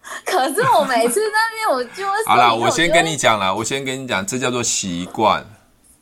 [0.25, 5.45] 可是我每次那边我就会好啦，我先跟你讲啦，我先跟你讲，这叫做习惯。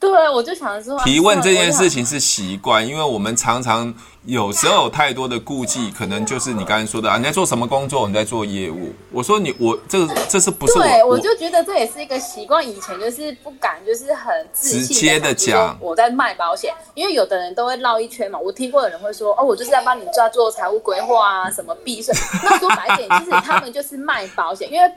[0.03, 3.93] 对，我就想说，提问这件事情是习惯，因为我们常常
[4.25, 8.05] 有时候有太多的顾忌，可能就是你刚才说的啊，你在做什么工作？
[8.05, 8.93] 你在做业务。
[9.13, 10.83] 我说你，我这个这是不是我？
[10.83, 12.67] 对，我就觉得这也是一个习惯。
[12.67, 18.37] 以前就是不敢，就是很直接的讲我在卖保险，因为有的人都会绕一圈嘛。
[18.37, 22.13] 我听过有人会说，哦，我就是在帮你抓做财务规划啊，什么避税。
[22.43, 24.91] 那说白点，其实他们就是卖保险，因为。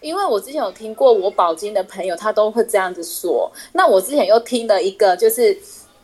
[0.00, 3.50] 因为我之前有听过我保金的朋友，他都会这样子说。
[3.72, 5.56] 那我之前又听了一个，就是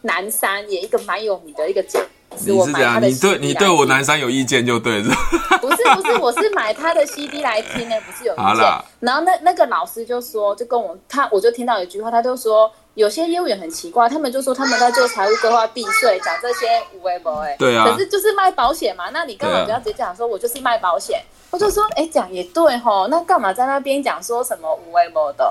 [0.03, 2.03] 南山也一个蛮有名的一个讲
[2.37, 5.15] 师，你是这样，你对你对我南山有意见就对了。
[5.61, 8.43] 不是不是，我是买他的 CD 来听呢，不是有意见。
[8.45, 12.71] 好啦然后那那个老师就说，就跟我他，我就听到一句话，他就说。
[12.95, 17.57] 有些业务员很奇怪，他们就说他们在做财务规划、避税，讲这些无为不为。
[17.59, 17.87] 对啊。
[17.87, 21.19] 可是就是卖保险嘛，那你干嘛不要直接讲说，我就是卖保险？
[21.19, 25.45] 啊、我就说，哎，讲也对吼，那干嘛在那边讲说什么无为不的？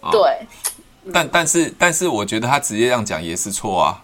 [0.00, 0.38] 哦、对。
[1.12, 4.02] 但但是但是，我觉得他直接这样讲也是错啊。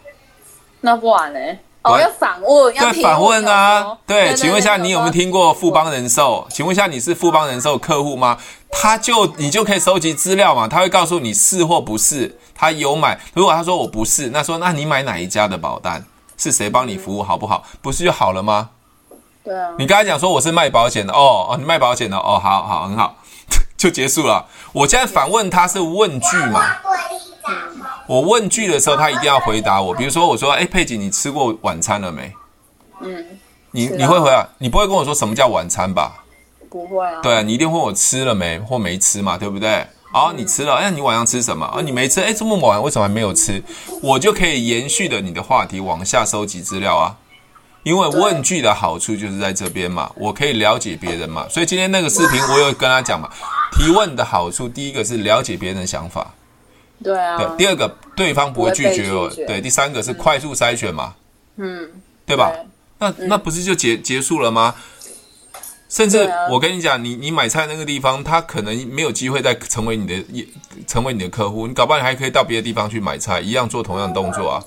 [0.81, 1.59] 那不然呢？
[1.83, 3.97] 我、哦、要反问，要反问啊！
[4.07, 6.47] 对，请问一下，你有没有听过富邦人寿？
[6.51, 8.37] 请问一下，你是富邦人寿客户吗？
[8.71, 12.39] 他就你就可以收集资料嘛，他会告诉你是或不是。
[12.55, 16.05] 他有买，如果他说我不是，那说那你买哪一家的保单？
[16.37, 17.63] 是谁帮你服务好不好？
[17.81, 18.71] 不是就好了吗？
[19.43, 19.71] 对啊。
[19.79, 23.17] 你刚才讲说我是卖保险的哦哦，你卖保险的哦，好好很好，
[23.79, 24.47] 就结束了。
[24.73, 26.61] 我现在反问他是问句嘛？
[28.09, 29.95] 我问句的时候，他一定要回答我。
[29.95, 32.33] 比如说，我说：“哎，佩锦，你吃过晚餐了没？”
[33.03, 33.25] 嗯，
[33.71, 36.25] 你你会回答，你不会跟我说什么叫晚餐吧？
[36.71, 37.21] 不会啊。
[37.23, 39.87] 对啊，你一定问我吃了没或没吃嘛，对不对？
[40.15, 41.67] 哦，你吃了，哎，你晚上吃什么？
[41.67, 43.63] 啊，你没吃，哎，这么晚为什么还没有吃？
[44.03, 47.15] 我就可以延续的你的话题往下收集资料啊。
[47.83, 51.47] 因为问句的好处就是在这边嘛，我可以了解别人嘛。
[51.51, 53.29] 所以今天那个视频我有跟他讲嘛，
[53.73, 56.35] 提问的好处，第一个是了解别人的想法。
[57.03, 61.15] 对啊，对，第二个对方不会拒绝我，对，第三个是快速筛选嘛，
[61.57, 61.89] 嗯，
[62.27, 62.53] 对吧？
[62.99, 64.75] 那那不是就结结束了吗？
[65.89, 70.47] 甚至我跟你讲，你你买菜那个地方，他可能没有机会再成为你的
[70.87, 74.63] 成为你的客户，你搞不好你还可以到别的地方去买菜，一样做同样动作啊。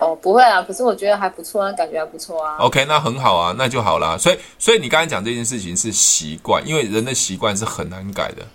[0.00, 2.56] 哦，不会啊，可是我觉得还不错啊，感觉还不错啊。
[2.58, 4.16] OK，那很好啊，那就好啦。
[4.16, 8.46] 所以，所以你刚才讲这件事情是习惯，因为人的习惯是很难改的。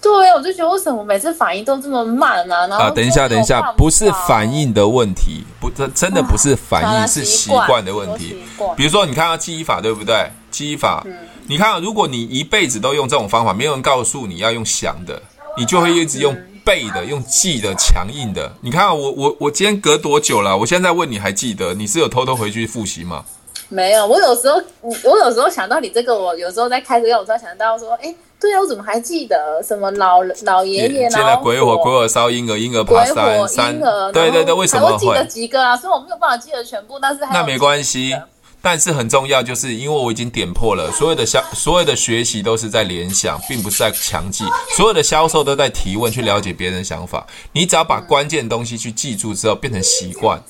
[0.00, 2.66] 对，我就觉得为什么每次反应都这么慢啊？
[2.68, 8.36] 然后啊，等一下，等一下，不是反应的问题，不，这真的不是反应，啊、是习惯的问题。
[8.76, 10.30] 比如说，你看到记忆法，对不对？
[10.52, 11.12] 记忆法，嗯、
[11.48, 15.20] 你看，如果你一辈子都用这种方法，没有人告诉你要用想的，
[15.56, 18.52] 你就会一直用背的、嗯、用记的、强硬的。
[18.60, 20.56] 你看，我我我今天隔多久了？
[20.56, 21.74] 我现在问你还记得？
[21.74, 23.24] 你是有偷偷回去复习吗？
[23.68, 28.14] 没有，我有时候，我有时候想到你这个，我有时候在开车，我突然想到说，哎。
[28.40, 31.10] 对啊，我怎么还记得什么老老爷爷？
[31.10, 33.80] 现在鬼火鬼火烧婴儿，婴儿爬山山。
[34.12, 34.98] 对对对，为什么会？
[34.98, 35.76] 记得几个啊？
[35.76, 38.16] 所以我没有办法记得全部，但是还那没关系。
[38.60, 44.44] 但是很重要，就是因为我已经点破了，所有的销所有的学习都是在联想，并不是在强记。
[44.76, 47.24] 所有的销售都在提问，去了解别人的想法。
[47.52, 50.42] 你只要把关键东西去记住之后，变成习惯。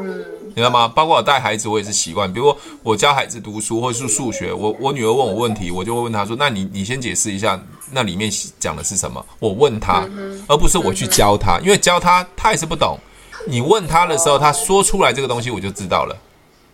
[0.00, 0.88] 嗯，你知道吗？
[0.88, 2.32] 包括我带孩子，我也是习惯。
[2.32, 10.06] 比如说我教孩子读书，或者是数学，我我女儿问我问题，我就会问她说：“那你你先解释一下，那里面讲的是什么？”我问她，
[10.46, 12.98] 而不是我去教她，因为教她她也是不懂。
[13.46, 16.16] 你问她的时候，她说出来这个东西，我就知道了。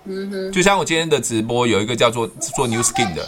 [0.06, 3.26] 嗯哼，就像我今天的直播，有一个叫做做 New Skin 的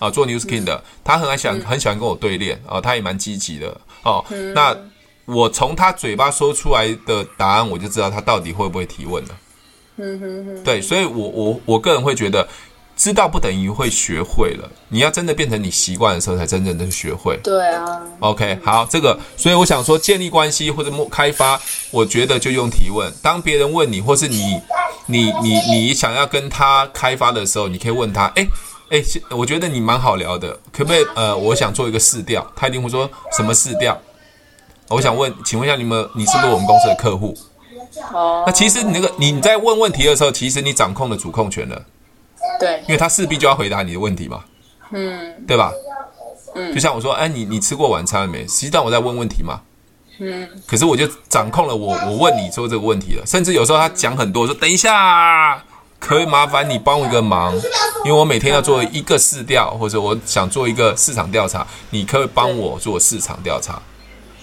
[0.00, 4.24] 啊，做 New Skin 的，他很爱想很喜欢跟我对练啊，他也蛮积极的哦。
[4.52, 4.76] 那
[5.28, 9.30] 我从他嘴巴说出来的答案，我就知道他到底会不会提问了。
[9.96, 10.64] 嗯哼哼。
[10.64, 12.48] 对，所以我我我个人会觉得，
[12.96, 14.66] 知道不等于会学会了。
[14.88, 17.38] 你要真的变成你习惯的时候，才真正的学会。
[17.44, 18.00] 对啊。
[18.20, 21.60] OK，好，这个，所以我想说，建立关系或者开发，
[21.90, 23.12] 我觉得就用提问。
[23.22, 24.58] 当别人问你，或是你
[25.04, 28.48] 你你你想要跟他开发的时候，你可以问他，哎
[28.88, 31.04] 哎，我觉得你蛮好聊的，可不可以？
[31.14, 34.00] 呃，我想做一个试调，他一定会说什么试调？
[34.88, 37.36] 我想问，请问一下，你们你是不是我们公司的客户？
[38.12, 41.82] 哦，那其实你那个你在问问题的时候，其实你掌控了主控权了。
[42.58, 44.40] 对，因为他势必就要回答你的问题嘛。
[44.90, 45.72] 嗯，对吧？
[46.54, 48.46] 嗯，就像我说，哎，你你吃过晚餐了没？
[48.46, 49.60] 实际上我在问问题嘛。
[50.18, 53.26] 嗯，可是我就掌控了我我问你说这个问题了。
[53.26, 55.62] 甚至有时候他讲很多，说等一下，
[56.00, 57.54] 可以麻烦你帮我一个忙，
[58.04, 63.80] 因为我每天要做一个市调，或者我想做一个市场调查，你可以帮我做市场调查。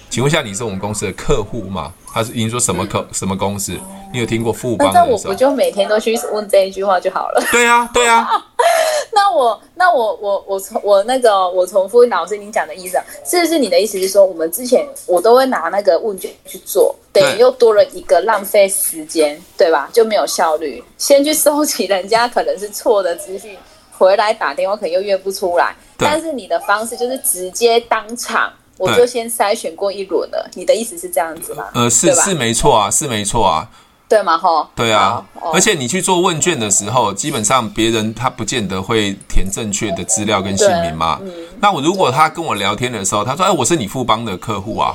[0.08, 1.92] 请问一下，你是我们公司的客户吗？
[2.12, 3.78] 他是您说什么客、嗯、什么公司？
[4.12, 4.98] 你有听过富邦的？
[4.98, 7.44] 那我不就每天都去问这一句话就好了？
[7.52, 8.26] 对啊，对啊。
[9.12, 19.90] 那我那我我我从我那个我重复老师您讲的意思啊，是不是你的意思是说，我们之前我都会拿那个问卷去做，等于又多了一个浪费时间，对吧？
[19.92, 20.82] 就没有效率。
[20.96, 23.56] 先去收集人家可能是错的资讯，
[23.98, 25.74] 回来打电话可能又约不出来。
[25.98, 28.50] 但是你的方式就是直接当场。
[28.78, 31.64] 我就先筛选过一轮了，你的意思是这样子吗？
[31.74, 33.68] 呃，是是没错啊，是没错啊，
[34.08, 34.36] 对嘛？
[34.36, 41.20] 吼，对啊，而且你去做问卷的时候，基本上别人他不见得会填正确的资料跟姓名嘛。
[41.60, 44.94] 那我如果他跟我聊天的时候，他说：“哎，我是你富邦的客户啊，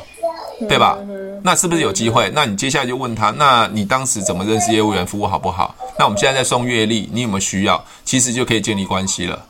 [0.69, 0.97] 对吧？”
[1.43, 2.29] 那是不是有机会？
[2.35, 5.03] 那你接下来就问他：“那你当时怎么认识业务员？
[5.07, 7.83] 服务好不好？”那我们现在在送月历，你有没有需要？
[8.05, 9.43] 其实就可以建立关系了。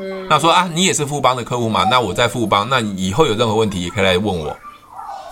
[0.00, 1.84] 嗯，那说啊，你也是富邦的客户嘛？
[1.90, 4.56] 那我在富邦，那你以后有任何问题也可以来问我，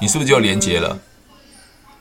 [0.00, 0.88] 你是不是就连接了？
[0.90, 1.00] 嗯、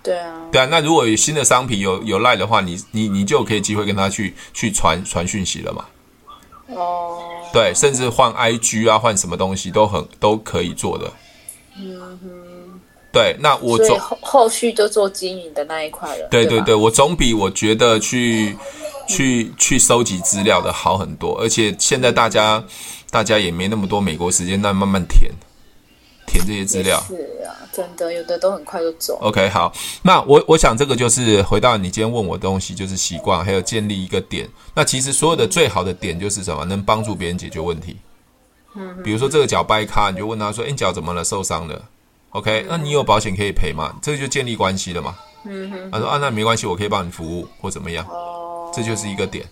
[0.01, 0.67] 对啊，对啊。
[0.71, 5.85] 那如果有新的商品有有赖的话，你你你就可以机会跟他去去传传讯息了嘛。
[6.75, 7.19] 哦，
[7.53, 11.11] 对，甚至换 IG 啊，换什么东西都很都可以做的。
[11.77, 12.79] 嗯哼，
[13.11, 16.27] 对，那我总后后续就做经营的那一块了。
[16.31, 18.57] 对对对，我总比我觉得去。
[19.07, 22.63] 去去收集资料的好很多，而且现在大家
[23.09, 25.31] 大家也没那么多美国时间，那慢慢填
[26.27, 27.01] 填这些资料。
[27.07, 27.15] 是
[27.45, 29.17] 啊，真的有的都很快就走。
[29.21, 34.49] OK，好，那我我想这个就是回到你今天问我的东西，就是习惯，还有建立一个点。
[34.73, 36.65] 那其实所有的最好的点就是什么？
[36.65, 37.97] 能帮助别人解决问题。
[38.75, 41.23] 嗯，比如说这个脚掰咖，你就问他说：“哎，脚怎么了？
[41.23, 41.81] 受伤了
[42.31, 43.95] ？”OK，那你有保险可以赔吗？
[44.01, 45.15] 这个就建立关系了嘛。
[45.45, 45.91] 嗯哼。
[45.91, 48.44] 他说：“啊，那没关系，我可以帮你服务或怎么样。”哦。
[48.75, 49.45] 这就是一个点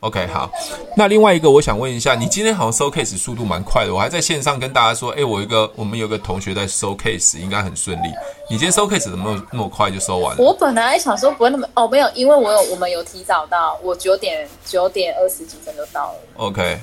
[0.00, 0.50] ，OK，好。
[0.96, 8.08] 那另外一个，我想问一下，你今天好像收 case 速度蛮快的，我还在线上跟大家说，哎，我一个我们有个同学在收 case，应该很顺利。
[8.50, 10.42] 你今天收 case 怎么那么快就收完了？
[10.42, 16.18] 我本来想说不会那么，哦，没有，因为我有我们有提早到，我九点九点二十几分就到了。
[16.36, 16.78] OK，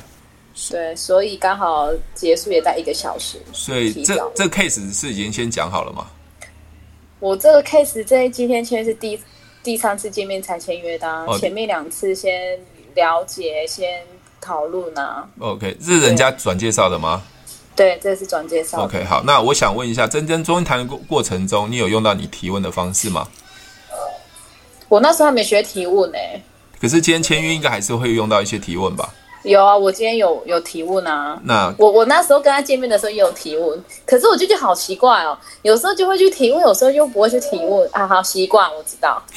[0.70, 3.42] 对，所以刚好结束也在一个小时。
[3.52, 6.08] 所以这这个 case 是已经先讲好了吗？
[7.20, 9.20] 我这个 case 在今天签是第一。
[9.66, 12.56] 第三次见面才签约的，啊，前面两次先
[12.94, 14.00] 了解、先
[14.40, 15.28] 讨论啊。
[15.40, 17.24] OK，这是人家转介绍的吗？
[17.76, 18.84] 对，这是转介绍。
[18.84, 23.28] OK，好，那我想问一下，真真中间谈的过过程中，你有用到你提问的方式吗？
[24.88, 26.40] 我那时候还没学提问呢、欸。
[26.80, 29.12] 可是今天签约应该还是会用到一些提问吧？
[29.46, 31.40] 有啊，我今天有有提问啊。
[31.44, 38.08] 那我我那时候跟他见面的时候也有提问，可是我就觉得好奇怪哦，有时候就会去提问，有时候又不会去提问啊。
[38.08, 39.22] 好习惯，我知道。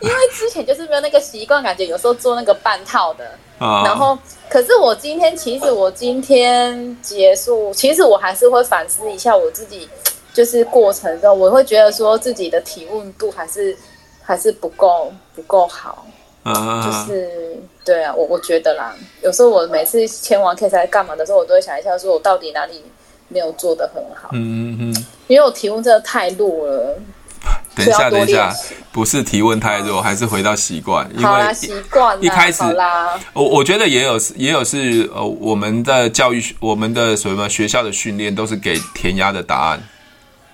[0.00, 3.24] 因为之前就是没有那个习惯，感觉有时候做那个半套的，
[3.58, 4.18] 哦、然后
[4.48, 9.88] 可是我今天其实我今天结束，其实我还是会反思一下我自己，
[10.32, 13.76] 就是过程中我会觉得说自己的提问度还是
[14.22, 16.06] 还是不够不够好。
[16.44, 22.84] Uh, 就是对啊，我我觉得啦，有时候我每次签完 case 在干嘛的时候，我都会想一下，说我到底哪里
[23.28, 24.28] 没有做的很好。
[24.32, 26.98] 嗯嗯嗯，因为我提问真的太弱了。
[27.76, 28.54] 等一下，等一下，
[28.92, 31.08] 不是提问太弱，还是回到习惯。
[31.16, 32.16] 因为习惯。
[32.22, 39.82] 一开始，啦我我觉得也有也有是呃，我们的教育，我们的什么学校的训练都是给填鸭的答案。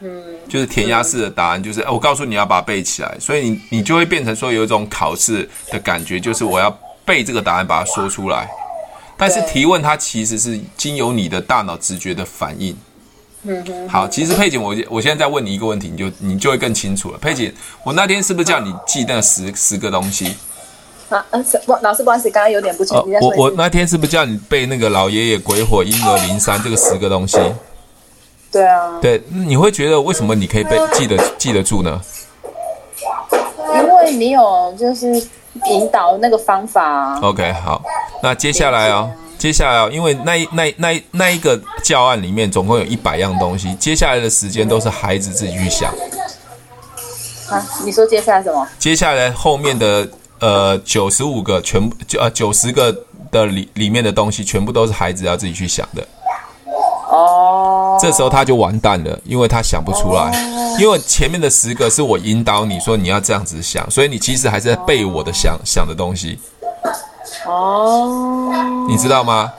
[0.01, 6.71] 嗯，就是填鸭式的答案，就是我告诉你要把它背起来，所以你你就会变成说有一种考试的感觉，就是我要
[7.05, 8.49] 背这个答案把它说出来。
[9.17, 12.75] 但是提问它其实是经由你的大脑直觉的反应。
[13.43, 13.89] 嗯哼。
[13.89, 17.19] 好，其实佩锦，我我现在再问你一个问题，你就你就会更清楚了。
[17.19, 17.53] 佩锦，
[17.85, 20.35] 我那天是不是叫你记那十十个东西？
[21.11, 23.11] 啊，嗯，不，老师不好意思，刚刚有点不清楚。
[23.21, 27.37] 我我那天是不是叫你背那个老爷爷鬼火婴儿灵山这个十个东西？
[28.53, 32.01] 对啊，对，你会觉得为什么你可以被记得记得住呢？
[33.75, 35.07] 因为你有就是
[35.69, 37.19] 引导那个方法。
[37.21, 37.81] OK，好，
[38.23, 45.95] 那接下来哦，接下来哦，因为那一那那那一个教案里面总共有一百样东西，接下来的时间都是孩子自己去想。
[47.49, 48.67] 啊，你说接下来什么？
[48.79, 50.09] 接下来后面的
[50.41, 52.93] 呃九十五个全部就呃九十个
[53.31, 56.05] 的里里面的东西，全部都是孩子要自己去想的。
[58.01, 60.33] 哦，这时候他就完蛋了，因为他想不出来。
[60.79, 66.39] 因为前面的十个是我引导你说你要这样子想，所以你其实还是在背我的想想的东西。
[67.47, 68.53] 哦，
[68.89, 69.53] 你知道吗？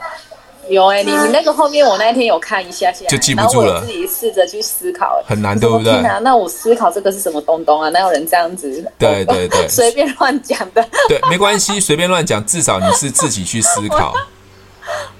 [0.68, 3.80] 有哎、欸，你你那个后面我那一天有看一下下，就记不住了。
[3.80, 5.92] 自己试着去思考，很难，对不对？
[6.22, 7.90] 那我思考这个是什么东东啊？
[7.90, 8.82] 哪有人这样子？
[8.96, 10.82] 对对对， 随便乱讲的。
[11.08, 14.14] 对，没关系，随便乱讲，至少你是自己去思考。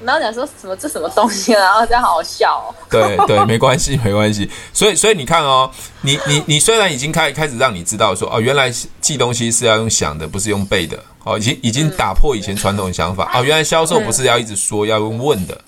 [0.04, 2.74] 然后讲说什么这什么东西，然后这样好好笑哦。
[2.90, 4.48] 对对，没关系没关系。
[4.72, 5.70] 所以所以你看哦，
[6.00, 10.98] 你你你虽然已经开开始让你知道说哦，原来记东西是要用想的，不是用背的。
[11.24, 13.30] 哦，已经已经打破以前传统的想法。
[13.34, 15.60] 哦，原来销售不是要一直说，要用问的。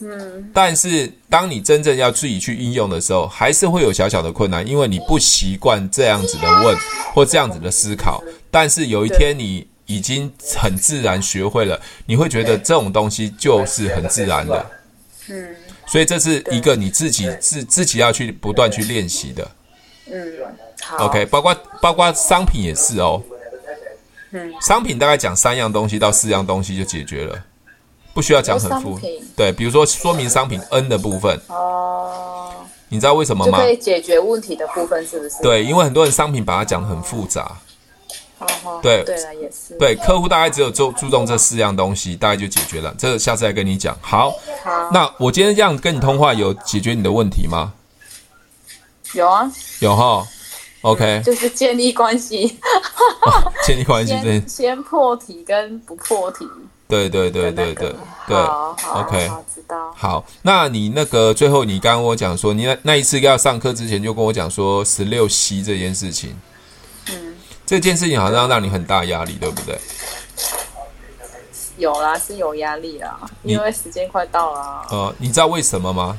[0.00, 0.50] 嗯。
[0.54, 6.76] 但是当你真正要自己去应用的时候，还是会有小小的困难，因为你不习惯这样子的问
[7.12, 8.22] 或这样子的思考。
[8.50, 9.66] 但是有一天你。
[9.86, 14.66] 已经很自然学会了，你会觉得这种东西就是很自然的，
[15.28, 15.54] 嗯，
[15.86, 19.50] 所以这是一个你自己自自己要去不断去练习的，
[20.10, 20.32] 嗯，
[20.82, 23.22] 好，OK，包括包括商品也是哦，
[24.30, 27.44] 嗯，商品大概讲三样东西到四样东西就解决了，
[28.14, 28.98] 不需要讲很复。
[28.98, 29.06] 杂，
[29.36, 32.54] 对，比如说说明商品 N 的部分，哦，
[32.88, 33.58] 你知道为什么吗？
[33.58, 35.42] 可以解决问题的部分是不是？
[35.42, 37.58] 对，因为很多人商品把它讲得很复杂。
[38.82, 42.94] 对对了，也是对客户大概只有注注重这四样东西，大概就解决了。
[42.98, 43.96] 这个下次再跟你讲。
[44.00, 44.30] 好，
[44.62, 47.72] 好，那我今天这样跟你通话，有解决你的问题吗？
[49.14, 50.26] 有啊，有哈。
[50.82, 52.58] OK，就是建立关系，
[53.22, 56.44] 哦、建立关系，先先破题跟不破题。
[56.88, 57.94] 对对对对对
[58.26, 58.36] 对。
[58.36, 59.92] 好，OK，好，知道。
[59.96, 66.34] 好，那你那个最后你刚刚跟我讲说，你那那一次要上课之前就跟我讲说十六 C 这件事情。
[67.64, 69.78] 这件事情好像让你很大压力，对不对？
[71.78, 74.86] 有啦，是有压力啦，因为时间快到了。
[74.90, 76.18] 呃，你知道为什么吗？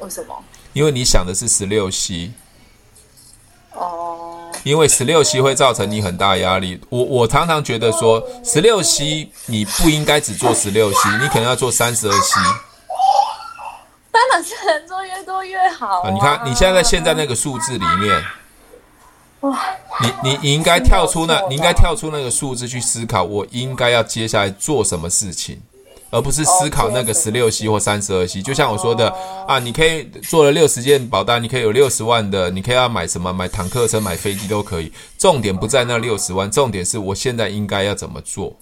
[0.00, 0.42] 为什么？
[0.72, 2.32] 因为你想的是十六息。
[3.72, 4.50] 哦。
[4.64, 6.78] 因为十六息会造成你很大压力。
[6.88, 12.34] 我我常常觉得说，十六息你不应该只做十六息你可能要做三十二息。
[14.10, 16.08] 当然是能做越多越好啊。
[16.08, 18.22] 啊，你看你现在在现在那个数字里面。
[19.40, 19.58] 哇，
[20.02, 25.58] 你你你应该跳出那，你应该跳出那个数字去思考，我应该要接下来做什么事情，
[26.10, 28.42] 而不是思考那个十六 C 或三十二 C。
[28.42, 29.08] 就像我说的
[29.48, 34.92] 啊，你可以做了六十件保单，你可以有六十万的，你可以要买什么，买坦克车、买飞机都可以。
[35.16, 38.54] 重点不在那六十万，重点是我现在应该要怎么做。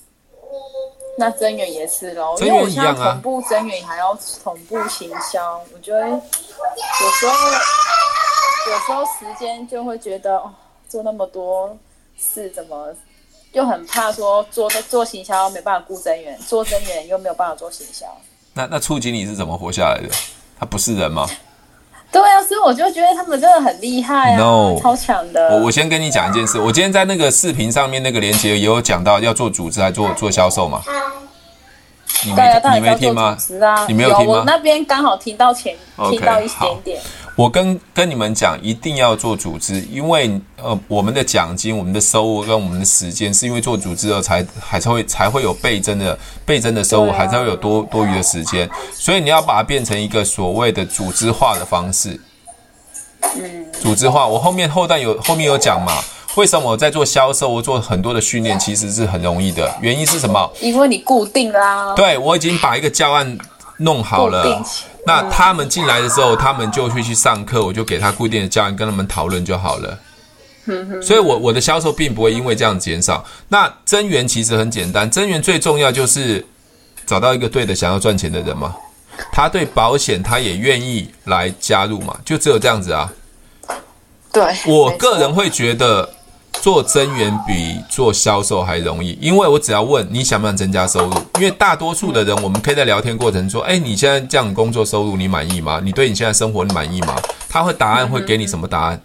[1.18, 6.16] 那增员也是喽，增员一样啊，同步增员还要同步行销，我觉得有
[7.18, 7.50] 时候
[8.70, 10.40] 有时候时间就会觉得。
[10.88, 11.76] 做那么多
[12.18, 12.88] 事，怎么
[13.52, 18.06] 又很怕说做做行销没办法顾增员，做增员又没有办法做行销？
[18.54, 20.08] 那那处经理是怎么活下来的？
[20.58, 21.28] 他不是人吗？
[22.10, 25.50] 对啊，所以我就觉得他们真的很厉害啊，no, 超强的。
[25.50, 30.82] 我我先跟你讲一件事，我今天在那个视频上面那个连接也有讲到要做组织，还做做销售嘛。
[32.24, 33.36] 你没、啊、你没听吗？
[33.86, 34.32] 你没有听吗？
[34.38, 35.76] 我那边刚好听到前
[36.10, 37.02] 听到一点点。
[37.38, 40.28] 我跟跟你们讲，一定要做组织，因为
[40.60, 48.68] 呃，我们的奖金、我们的收入跟我们的时间，是因为做组织后才还才会才会有倍增的倍增的收入，还才会有多多余的时间。
[48.92, 52.20] 所以你要把它变成一个所谓的组织化的方式。
[53.36, 55.92] 嗯，组织化，我后面后段有后面有讲嘛？
[56.34, 59.72] 为什么我在做销售，我做很多的训练，其实是很容易的。
[59.80, 60.52] 原因是什么？
[60.60, 61.94] 因为你固定啦。
[61.94, 63.38] 对，我已经把一个教案
[63.78, 64.62] 弄好了。
[65.06, 69.98] 那他们进来的时候，他们就去去上课，我就给他固定的教案，跟他们讨论就好了。
[71.02, 73.24] 所以我我的销售并不会因为这样减少。
[73.48, 76.46] 那增员其实很简单，增员最重要就是
[77.06, 78.74] 找到一个对的想要赚钱的人嘛。
[79.32, 83.10] 他对保险他也愿意来加入嘛，就只有这样子啊。
[84.32, 86.08] 对，我个人会觉得。
[86.60, 91.14] 做增员比做销售还容易，因为我只要问你想不想增加收入。
[91.36, 95.80] 因为大多数的人，我们可以在聊天过程中说：“哎，你现在这样工作收入你满意吗？
[95.82, 97.16] 你对你现在生活你满意吗？”
[97.48, 99.00] 他会答案会给你什么答案？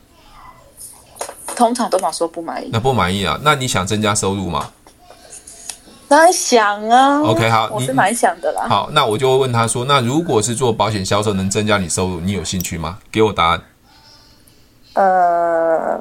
[1.56, 2.70] 通常都嘛说不满意。
[2.74, 3.40] 那不满意啊？
[3.44, 4.70] 那你想增加收入吗？
[6.08, 7.22] 当然想啊。
[7.22, 8.66] OK，好，我是蛮想的啦。
[8.68, 13.62] 好，那我就会问他说：“那如果是做保险销售能增加你收入，你有兴趣吗？”给我答案。
[14.96, 16.00] 呃。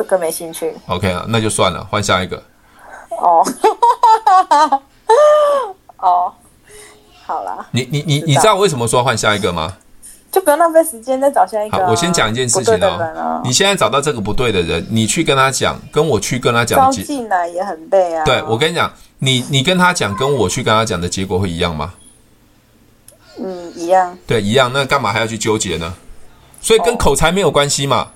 [0.00, 0.74] 这个没兴趣。
[0.86, 2.42] OK 啊，那就算了，换下一个。
[3.10, 3.44] 哦，
[5.98, 6.32] 哦，
[7.26, 7.66] 好啦。
[7.70, 9.76] 你你你你知道我为什么说换下一个吗？
[10.32, 11.84] 就不用浪费时间再找下一个啊。
[11.84, 13.42] 好，我先讲一件事情哦。
[13.44, 18.24] 你现在找到这个不对的人，你去跟他讲，跟我去跟他讲，招进来也很累啊。
[18.24, 21.92] 对，我跟你讲，你你跟他讲，跟我去跟他讲的结果会一样吗？
[23.38, 24.16] 嗯，一样。
[24.26, 24.72] 对，一样。
[24.72, 25.92] 那干嘛还要去纠结呢？
[26.62, 28.08] 所以跟口才没有关系嘛。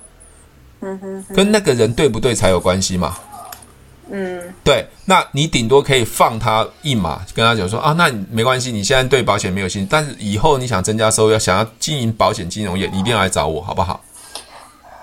[0.85, 3.15] 嗯哼，跟那个人对不对才有关系嘛？
[4.11, 13.99] 嗯，对，那你顶多可以放他一马，跟他讲说啊，那没关系，你现在对保险没有兴趣，但是以后你想增加收入，想要经营保险金融业，你一定要来找我，好不好？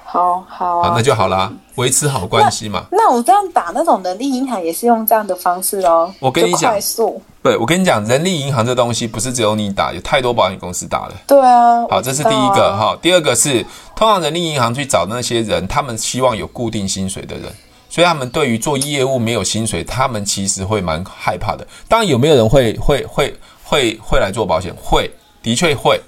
[0.04, 2.84] 好好啊，好，那就好啦，维持好关系嘛。
[2.92, 6.14] 那，那我这样打那种人力银行也是用这样的方式哦。
[6.20, 7.20] 我跟你讲，快速。
[7.42, 11.14] 对，我跟你讲，人力银行这东西不是只有你打，有太多保险公司打了。
[11.26, 11.84] 对啊。
[11.90, 12.96] 好，这是第一个哈。
[13.02, 13.66] 第二个是，
[13.96, 17.52] 通常人力银行去找那些人，他们希望有固定薪水的人，
[17.90, 21.66] 所以他们对于做业务没有薪水，他们其实会蛮害怕的。
[21.88, 23.34] 当然，有没有人会会会
[23.64, 24.72] 会会来做保险？
[24.80, 25.10] 会，
[25.42, 26.00] 的确会。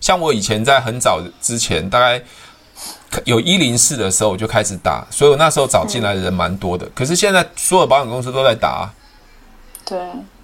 [0.00, 2.22] 像我以前在很早之前，大概。
[3.24, 6.88] 有一零四的时候我就开始打，所以我那时候找进来的人蛮多的。
[6.94, 8.94] 可是现在所有保险公司都在打啊。
[9.84, 9.98] 对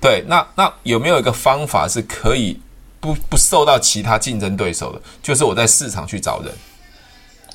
[0.06, 2.56] 对，那那有没有一个方法是可以
[3.00, 5.00] 不不受到其他竞争对手的？
[5.20, 6.54] 就是我在市场去找人。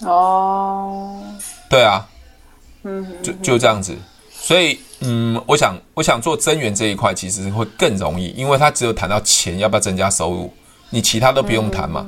[0.02, 1.24] 哦，
[1.70, 2.06] 对啊，
[2.84, 3.96] 嗯，就就这样子。
[4.30, 10.54] 所以嗯，我想我想做增员这一块其实会更容易，因为它只有谈到钱要不要增加收入，
[10.90, 12.06] 你其他都不用谈嘛。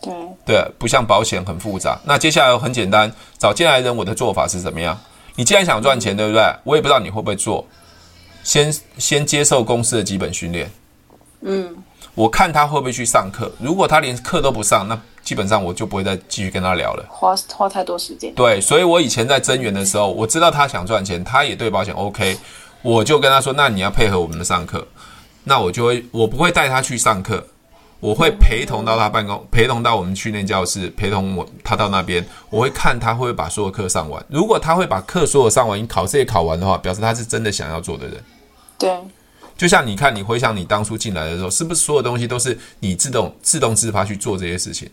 [0.00, 0.14] 对
[0.46, 1.98] 对，不像保险很复杂。
[2.04, 4.96] 那接下来很简单，找进来的人，我的做法是怎么样？
[5.34, 6.54] 你既然想赚钱，对不对？
[6.62, 7.66] 我也不知道你会不会做，
[8.42, 10.70] 先先接受公司的基本训练。
[11.42, 11.76] 嗯，
[12.14, 13.50] 我看他会不会去上课。
[13.58, 18.34] 如果他连课都不上，那基本上我就不会再继续跟他聊了，花花太多时间。
[18.34, 22.36] 对，所以我以前在增员的时候，我知道他想赚钱，他也对保险 OK，
[22.82, 24.86] 我就跟他说：“那你要配合我们的上课。”
[25.44, 27.46] 那我就会，我不会带他去上课。
[28.00, 32.26] 我会陪同到他办公，陪同到我们训练教室，陪同我他到那边。
[32.48, 34.24] 我会看他会不会把所有课上完。
[34.28, 38.16] 如果他会把课所有上完，你考试也考完的话，表示他是真的想要做的人。
[38.78, 38.98] 对，
[39.56, 44.88] 就像你看，你回想你当初进来的时候，是不是所有东西都是你自动自动自发去做这些事情？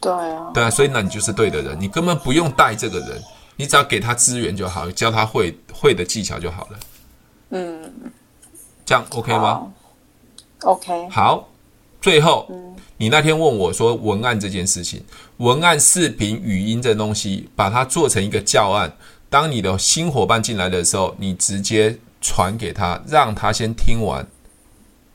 [0.00, 3.22] 对啊，对啊，所以那你就是对的人，你根本不用带这个人，
[3.56, 6.78] 你只要给他资源就好，教他会会的技巧就好了。
[7.50, 7.92] 嗯，
[8.86, 9.70] 这样 OK 吗
[10.62, 11.48] ？OK，好。
[12.04, 12.46] 最后，
[12.98, 15.02] 你那天问我说文案这件事情，
[15.38, 18.94] 文案、视频、语音这东西，把它做成一个教案。
[19.30, 24.26] 当你的新伙伴进来的时候，你直接传给他，让他先听完，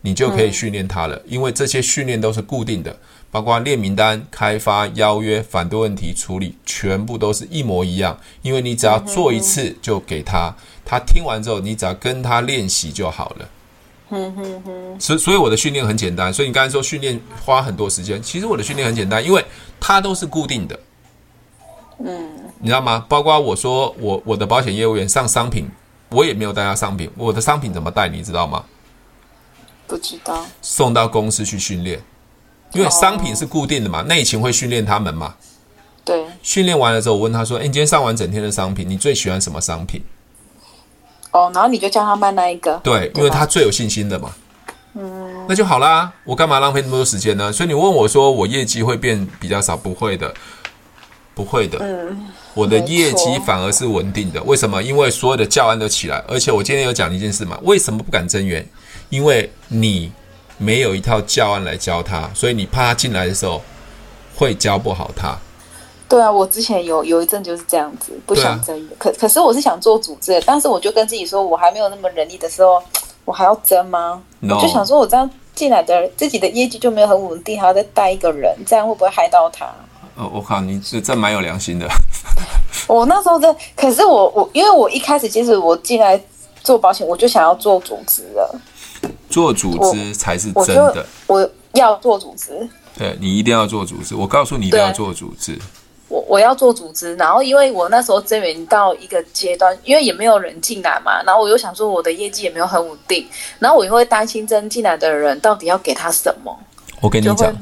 [0.01, 1.21] 你就可以训练他了。
[1.27, 2.97] 因为这些训练都是固定的，
[3.29, 8.19] 包括列名单、开发、邀约、反对问题处理，全部都是一模一样。
[8.41, 13.47] 因为你只要做一次就给他，他听完之后，你只要跟他练习就好了。
[14.09, 19.43] 哼哼哼，所所以我的训练很简单，所以你刚才说训练花很多时间，其实我的训练很简单，因为
[19.79, 20.79] 它都是固定的。
[21.99, 22.29] 嗯，
[22.59, 23.05] 你知道吗？
[23.07, 25.69] 包括我说我我的保险业务员上商品，
[26.09, 28.07] 我也没有带他商品，我的商品怎么带？
[28.07, 28.63] 你知道吗？
[29.85, 30.45] 不知道。
[30.61, 32.01] 送到公司去训练。
[32.73, 35.33] 因为商品是固定的嘛，内勤会训练他们嘛。
[36.05, 36.23] 对。
[36.43, 40.01] 训练完了之后，我问他说：“哎，你今天上完整天的商品，你最喜欢什么商品？”
[41.31, 42.79] 哦，然后你就叫他卖那一个。
[42.83, 44.31] 对，因为他最有信心的嘛。
[44.95, 45.45] 嗯。
[45.47, 47.51] 那就好啦，我干嘛浪费那么多时间呢？
[47.51, 49.75] 所以你问我说，我业绩会变比较少？
[49.75, 50.33] 不会的，
[51.33, 51.77] 不会的。
[51.81, 52.27] 嗯。
[52.55, 54.41] 我的业绩反而是稳定的。
[54.43, 54.81] 为什么？
[54.81, 57.57] 因为所有的教案都起来，而且我今天有讲一件事嘛。
[57.63, 58.67] 为什么不敢增员？
[59.09, 60.11] 因为你
[60.57, 63.61] 没有一套教案来教他，所以你怕他进来的时候
[64.35, 65.37] 会教不好他。
[66.09, 68.95] 对啊，我之前有有一阵就是这样子，不想争的。
[68.95, 72.81] 啊、可可是我是想做组织，但是我就跟自己说，我还没有那么能力的时候，
[73.25, 79.67] 我还要争吗.我就想说，我这样进来的自己的业绩就没有很稳定，还要再带一个人，这样会不会害到他？
[80.15, 81.87] 哦，我靠，你是真蛮有良心的。
[82.87, 86.19] 我那时候真，可是我我因为我一开始其实我进来
[86.63, 88.59] 做保险，我就想要做组织了。
[89.29, 91.05] 做组织才是真的。
[91.27, 92.67] 我，我要做组织。
[92.97, 94.15] 对，你一定要做组织。
[94.15, 95.57] 我告诉你，一定要做组织。
[96.09, 103.25] 我我要做组织，然后因为我那时候增援到一个阶段，因为也没有人进来嘛，然后我又想说我的业绩也没有很稳定，
[103.59, 106.59] 然后我又会担心增进来的人到底要给他什么。
[106.99, 107.55] 我跟你讲，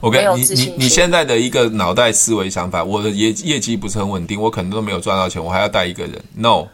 [0.00, 6.22] 我跟你你你现在的一个脑袋思维想法，我的业业绩不是很稳定，我可能都没有赚到钱，我还要带一个人。
[6.36, 6.66] No，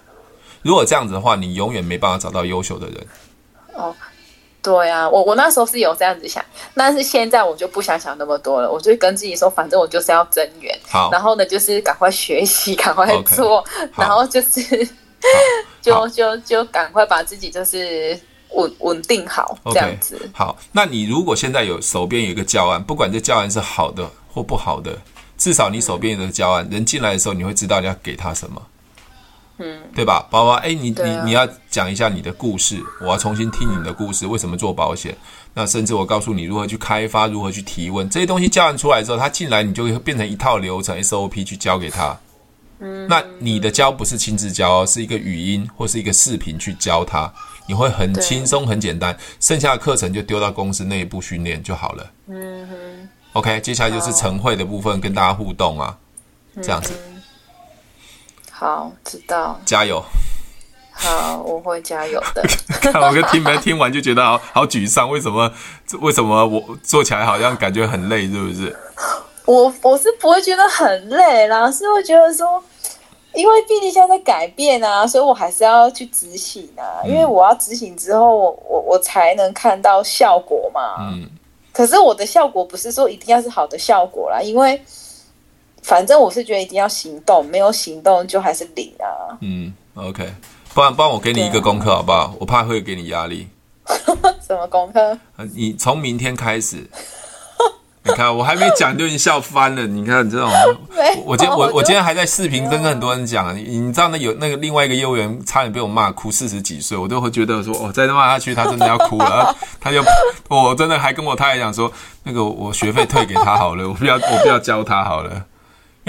[0.63, 3.07] 如果这样子的话，你永远没办法找到优秀的人。
[3.75, 3.95] 哦。
[4.63, 6.45] 对啊，我我那时候是有这样子想，
[6.75, 14.61] 但是现在我就不想想那么多了，我就跟自己说，反正我就是要增员，好，然后呢，就是赶快学习， 赶快做，okay, 然后就是
[15.81, 18.19] 就就就赶快把自己就是
[18.51, 20.31] 稳稳定好，okay, 这样子。
[20.35, 24.95] 好，那你如果现在有手边有一个教案，不管这教案是好的或不好的，
[25.39, 28.61] 至少你手边有个教案，嗯、人进来的时候你会知道你要给他什么。
[29.61, 30.53] 嗯，对吧，宝宝？
[30.55, 35.15] 哎，你、啊、你你要讲一下你的故事，我要重新听你的故事，为什么做保险？
[35.53, 42.19] 那甚至我告诉你如何去开发，如何去提问，这些东西教完出来之后，他进来你就会变成一套流程 SOP 去教给他。
[42.79, 47.31] 嗯，那你的教不是亲自教，是一个语音或是一个视频去教他，
[47.67, 52.11] 你会很轻松很简单，剩下的课程就丢到公司内部训练就好了。
[52.29, 55.95] 嗯哼，OK，接下来就是晨会的部分，跟大家互动啊，
[56.63, 56.95] 这样子。
[58.61, 59.59] 好，知道。
[59.65, 60.05] 加油。
[60.93, 62.43] 好，我会加油的。
[62.93, 65.51] 看我跟听没听完就觉得好好沮丧，为什么？
[66.03, 68.77] 为什么我做起来好像感觉很累，是不是？
[69.47, 72.63] 我我是不会觉得很累啦，是会觉得说，
[73.33, 80.97] 因为毕竟现在在改变啊，所以我还是要去执行啊，因为我要执行之后，我我我才能看到效果嘛。
[81.01, 81.27] 嗯。
[81.73, 84.79] 可是我的效果不是说一定要是好的效果啦，因为。
[85.91, 89.35] 反正我是觉得一定要行动，没有行动就还是零啊。
[89.41, 90.33] 嗯，OK，
[90.73, 92.33] 不然帮我给你一个功课好不好？
[92.39, 93.49] 我怕会给你压力。
[94.47, 95.19] 什么功课？
[95.53, 96.89] 你从明天开始，
[98.07, 99.85] 你看我还没讲就已经笑翻了。
[99.85, 100.49] 你看这种，
[101.27, 109.53] 我今我我今天还在视频跟很多人讲，你你知道那有那个另外一个业务员差点被我骂哭四十几岁，我都会觉得说哦，再骂下去他真的要哭了。
[109.81, 110.01] 他就
[110.49, 111.91] 我真的还跟我太太讲说，
[112.23, 115.47] 那个我学费退给他好了，我不要我不要教他好了。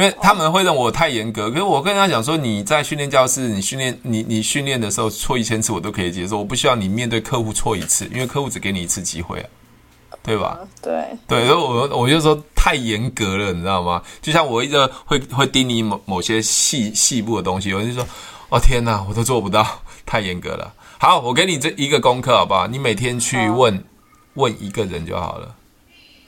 [0.02, 9.46] 因为他们会认为我太严格，可是我跟他讲说，你在训练教室，你训练你你训练的时候错一千次我都可以接受，我不需要你面对客户错一次，因为客户只给你一次机会啊，
[10.24, 10.58] 对吧？
[10.82, 14.02] 对对，所以我我就说太严格了，你知道吗？
[14.24, 18.04] 就像我一直会会盯你某某些细细部的东西，我就说，
[18.50, 19.64] 哦天哪，我都做不到，
[20.04, 20.74] 太严格了。
[20.98, 22.66] 好，我给你这一个功课好不好？
[22.66, 23.84] 你每天去问
[24.34, 25.54] 问一个人就好了。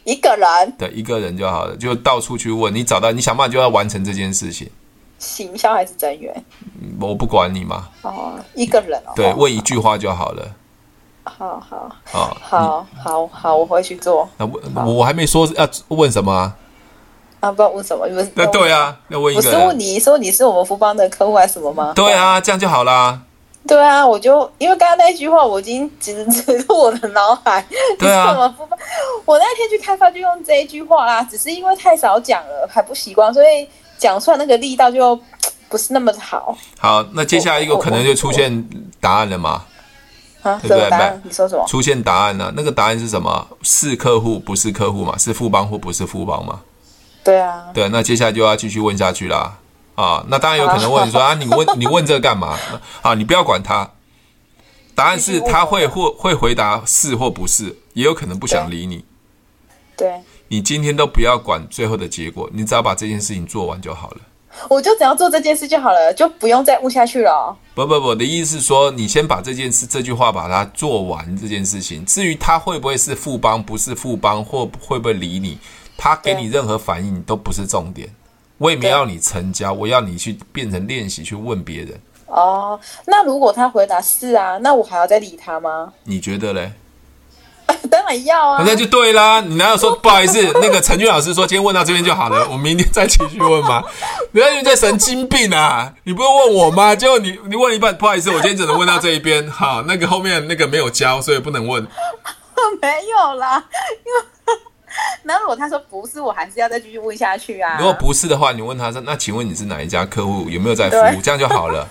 [0.03, 4.69] 一个人，对，一个人就好了，就到处去问，你找到你想办法就要完成这件事情。
[5.19, 6.43] 行销还是增员？
[6.99, 7.87] 我不管你嘛。
[8.01, 9.13] 哦，一个人哦。
[9.15, 10.45] 对，问一句话就好了。
[11.23, 14.27] 好好好，好好好，我回去做。
[14.37, 16.55] 那问我还没说要问什么啊？
[17.39, 18.05] 啊，不知道问什么？
[18.35, 19.49] 那对啊，要问一个。
[19.49, 21.93] 我是问你说你是我们福邦的客户还是什么吗？
[21.95, 23.21] 对啊，这样就好啦。
[23.67, 27.65] 对啊，我就因为刚刚那一句话，我已经植植入我的脑海。
[27.97, 28.33] 对啊，
[29.25, 35.17] 我那天去开发就用这一句话啦，只是因为太少讲了，还不习惯，所以讲出来那个力道就
[35.69, 36.57] 不是那么好。
[36.77, 38.67] 好，那接下来一个可能就出现
[38.99, 39.63] 答案了嘛？
[40.41, 40.89] 啊，对不对？
[40.89, 41.21] 答案？
[41.23, 41.65] 你说什么？
[41.65, 42.51] 出现答案呢？
[42.57, 43.47] 那个答案是什么？
[43.61, 45.17] 是客户不是客户嘛？
[45.17, 46.59] 是富邦或不是富邦嘛？
[47.23, 47.69] 对啊。
[47.73, 49.57] 对，那接下来就要继续问下去啦。
[49.95, 52.57] 啊，那当然有可能问你说啊，你问你问这个干嘛？
[53.01, 53.89] 啊，你不要管他，
[54.95, 59.05] 答案是他会或会回答是或不是，也有可能不想理你。
[59.95, 64.17] 对，你今天都不要管最后的结果，你只要把这件事情做完就好了。
[64.69, 67.57] 我就只要做这件事就好了，就不用再问下去了哦。
[67.73, 72.05] 不不不，我的意思是说，你先把这件事这句话把它做完这件事情。
[72.05, 75.57] 至于他会不会是富邦，不是富邦，或会不会理你，
[75.97, 78.07] 他给你任何反应都不是重点。
[78.63, 81.99] 我也没要你成交，我要你去变成练习去问别人。
[82.27, 85.91] 哦，那如果他回答是啊，那我还要再理他吗？
[86.05, 86.71] 你觉得嘞？
[87.91, 89.41] 当然要啊，那就对啦。
[89.41, 90.41] 你哪有说不好意思？
[90.61, 93.83] 那个陈俊老师说今天问到这边就好了， 我明天再继续问吗？
[94.31, 95.93] 不要在神经病啊！
[96.05, 96.95] 你不是问我吗？
[96.95, 99.45] 结果你你问一半，不好意思，我今天只能问到这一边。
[99.51, 101.85] 好，那个后面那个没有交，所以不能问。
[102.81, 103.63] 没有啦，
[104.05, 104.21] 因为
[105.23, 107.77] 那如果他说不是，我还是要再继续问下去啊。
[107.77, 110.49] 如果不是的话，你问他说，那请问你是哪一家客户？
[110.49, 111.21] 有没有在服务？
[111.21, 111.87] 这样就好了。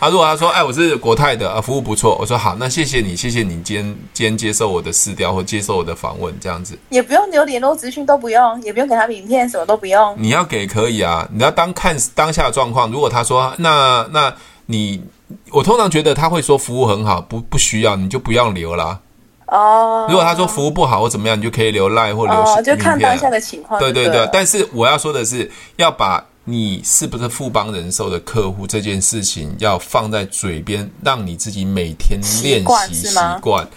[0.00, 2.16] 他、啊、如果他说，哎，我是国泰的，啊，服务不错。
[2.20, 10.14] 我说好，那谢谢你，谢谢你今天今天接受我的试调或接受我的访问，这样子也不用留联络资讯，都不用，也不用给他名片，什么都不用。
[10.16, 12.90] 你要给可以啊，你要当看当下的状况。
[12.90, 14.32] 如果他说，那那
[14.66, 15.02] 你，
[15.50, 19.00] 我通常觉得他会说服务很好，不不需要，你就不要留啦。
[19.48, 20.06] 哦。
[20.08, 23.92] 如果他说服务不好或怎么样，你就可以留赖或留名片、哦、就看当下的情况对。
[23.92, 26.24] 对对对，但是我要说的是，要把。
[26.50, 28.66] 你是不是富邦人寿的客户？
[28.66, 33.68] 这件事情要放在嘴边，让你自己每天练习习惯，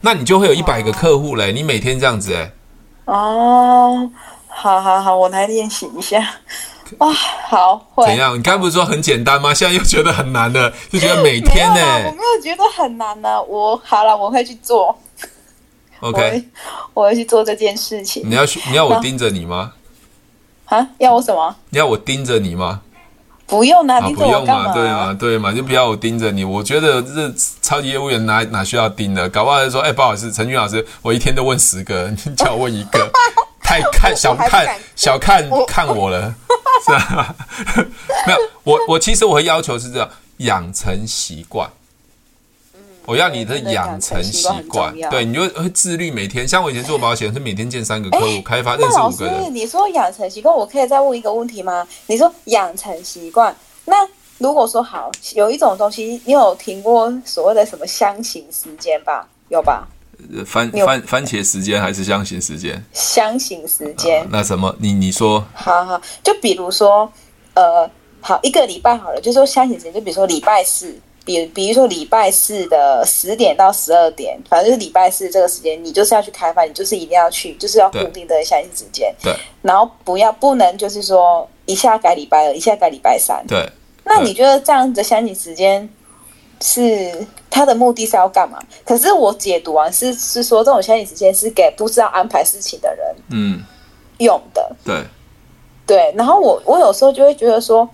[0.00, 1.52] 那你就会有一百个客户嘞。
[1.52, 2.52] 你每天这样子哎，
[3.06, 4.08] 哦，
[4.46, 6.24] 好好好，我来练习一下。
[6.98, 7.12] 哇，
[7.48, 8.38] 好，会怎样？
[8.38, 9.52] 你刚才不是说很简单吗？
[9.52, 11.80] 现在又觉得很难了，就觉得每天呢？
[12.06, 13.42] 我没有觉得很难呢。
[13.42, 14.96] 我好了，我会去做。
[16.00, 16.44] OK，
[16.94, 18.22] 我要去做这件事情。
[18.28, 18.60] 你要去？
[18.70, 19.72] 你要我盯着你吗？
[20.66, 20.86] 啊！
[20.98, 21.54] 要我什么？
[21.70, 22.80] 你要我盯着你吗？
[23.46, 24.70] 不用啊，盯着我干嘛？
[24.70, 26.44] 啊、不用嘛，对嘛，对嘛，就不要我盯着你。
[26.44, 29.28] 我觉得这超级业务员哪哪需要盯的？
[29.28, 33.10] 搞不好就说，哎、欸，不好意思，陈俊老师，我一天都问十个， 你叫我问一个，
[33.60, 36.32] 太看小看小看看我了，
[36.86, 37.34] 是吧？
[38.26, 41.68] 没有，我我其实我的要求是这样，养成习惯。
[43.06, 46.10] 我要你的养成习惯，对，你就会自律。
[46.10, 49.54] 每天像我以前做保险，是每天见三个客户，开发认识五个人。
[49.54, 51.86] 你说养成习惯，我可以再问一个问题吗？
[52.06, 53.54] 你说养成习惯，
[53.86, 53.96] 那
[54.38, 59.26] 如果说好，有一种东西，你有听过所谓的什么箱型时间吧？
[59.48, 59.88] 有吧？
[60.46, 62.84] 番番番茄时间还是箱型时间？
[62.92, 64.24] 箱型时间。
[64.30, 64.76] 那什么？
[64.78, 65.44] 你你说？
[65.54, 67.10] 好好，就比如说，
[67.54, 67.90] 呃，
[68.20, 70.96] 好一个礼拜好了，就说箱型时间，就比如说礼拜四。
[71.24, 79.14] 比比如说礼拜四的十点到十二点，反正就是礼拜四这个时间，你就是要去开饭，你就是一定要去，就是要固定的下一时间。
[79.22, 79.32] 对。
[79.62, 83.44] 然后不要不能就是说一下改礼拜二，一下改礼拜三。
[83.46, 83.68] 对。
[84.04, 85.88] 那你觉得这样子的相信时间
[86.60, 88.58] 是他的目的是要干嘛？
[88.84, 93.62] 可是我解读完是是说这种相信时间是给不知道安排事情的人嗯
[94.18, 94.74] 用的。
[94.84, 95.04] 对。
[95.86, 96.14] 对。
[96.16, 97.88] 然后我我有时候就会觉得说。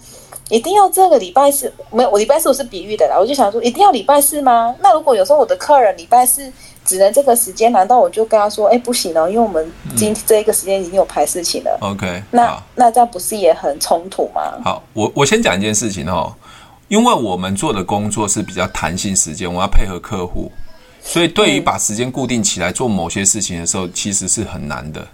[0.48, 1.72] 一定要这个礼拜四？
[1.90, 3.16] 没有，我礼拜四我是比喻的啦。
[3.18, 4.74] 我就想说，一定要礼拜四吗？
[4.80, 6.50] 那如果有时候我的客人礼拜四
[6.84, 11.76] 只能这个时间，难道我就跟他说，哎，不行哦，因为我们今天这一个时间已经有排事情了。
[11.80, 14.40] OK，那那这样不是也很冲突吗？
[14.64, 16.32] 好，我我先讲一件事情哦，
[16.86, 20.52] 因为我们做的工作是比较弹性时间，我要配合客户，
[21.02, 25.04] 所以对于把时间固定起来做某些事情的时候，其实是很难的。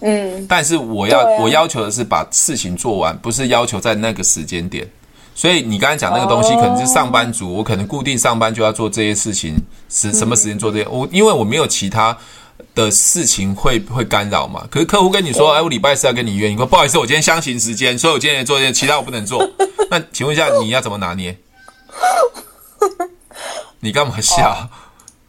[0.00, 4.88] 嗯，但是我要、啊、我要求的是把事情做完，不是要求在那个时间点。
[5.34, 9.56] 所以你刚才讲那个东西，可能是上班族，我可能固定上班就要做这些事情，
[9.88, 10.86] 是什么时间做这些？
[10.88, 12.16] 我因为我没有其他
[12.74, 14.64] 的事情会会干扰嘛。
[14.70, 19.44] 可是客户跟你说，哎，我礼拜四要跟你约，你说不好意思，我今天相行时间，所以我今天做这些，其他我不能做。
[19.90, 21.36] 那请问一下，你要怎么拿捏？
[23.80, 24.68] 你干嘛笑？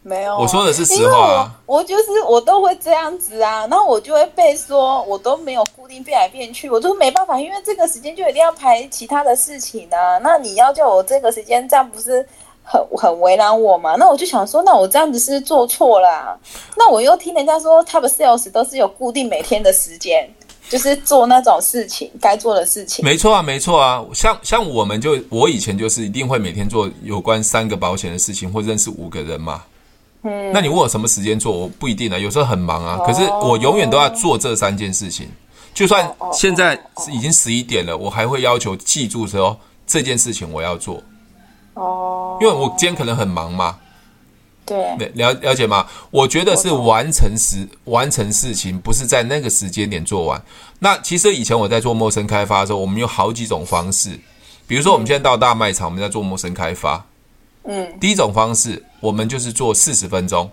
[0.08, 1.52] 没有、啊，我说的是实话、啊。
[1.66, 10.20] 我我就是我都会这样子啊，然后我就会被说，我都没有固定变来变去，我就没办法，因为这个时间就一定要排其他的事情啊。
[10.20, 12.24] 那你要叫我这个时间，这样不是
[12.64, 13.96] 很很为难我嘛？
[13.96, 16.38] 那我就想说，那我这样子是，是做错了、啊。
[16.78, 20.30] 那我又听人家说，Top Sales 都是有固定每天的时间，
[20.70, 23.04] 就是做那种事情该做的事情。
[23.04, 24.06] 没错啊，没错啊。
[24.14, 29.64] 像像我们就我以前就是一定会每天做有关三个保险的事情，或认识五个人嘛。
[30.52, 31.52] 那你问我什么时间做？
[31.52, 32.98] 我不一定啊，有时候很忙啊。
[33.06, 35.28] 可是我永远都要做这三件事情，
[35.74, 36.74] 就算现在
[37.12, 41.02] 已经十一点了，我还会要求记住说这件事情我要做。
[41.76, 43.78] 哦，因为我今天可能很忙嘛。
[44.66, 45.86] 对，了了解吗？
[46.10, 50.42] 我觉得是完成时完成事情，不是在那个时间点做完。
[50.80, 54.20] 那其实以前我在做陌生开发的时候，我们有好几种方式，
[54.66, 57.06] 比如说我们现在到大卖场，我们在做陌生开发。
[57.68, 60.50] 嗯，第一种方式，我们就是做四十分钟，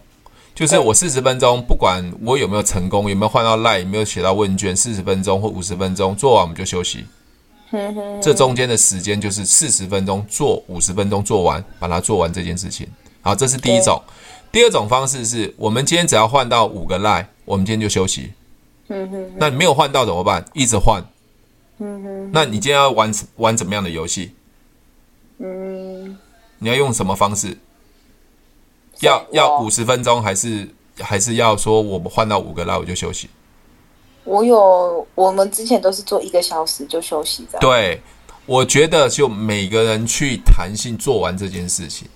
[0.55, 7.05] 就是我四十分钟，不管我有没有成功，有没有换到赖，有没有写到问卷，四十分钟或五十分钟做完我们就休息。
[7.73, 12.87] 嗯哼，这中间的时间就是四十分钟做五十分钟做完，把它做完这件事情。
[13.23, 14.01] 好，这是第一种。
[14.51, 18.33] 第二种方式是我们今天只要换到五个 line，我们今天就休息。
[18.89, 20.45] 嗯哼，那你没有换到怎么办？
[20.53, 21.03] 一直换。
[21.79, 24.33] 嗯哼，那你今天要玩玩怎么样的游戏？
[25.39, 26.19] 嗯，
[26.63, 27.59] 你要用什么方式？
[29.01, 30.69] 要要五十分钟，还是
[31.01, 33.29] 还是要说我们换到五个 line 我就休息？
[34.23, 37.59] 我有，我们之前都是做一个小时就休息的。
[37.59, 38.01] 对，
[38.47, 42.07] 我觉得就每个人去弹性做完这件事情。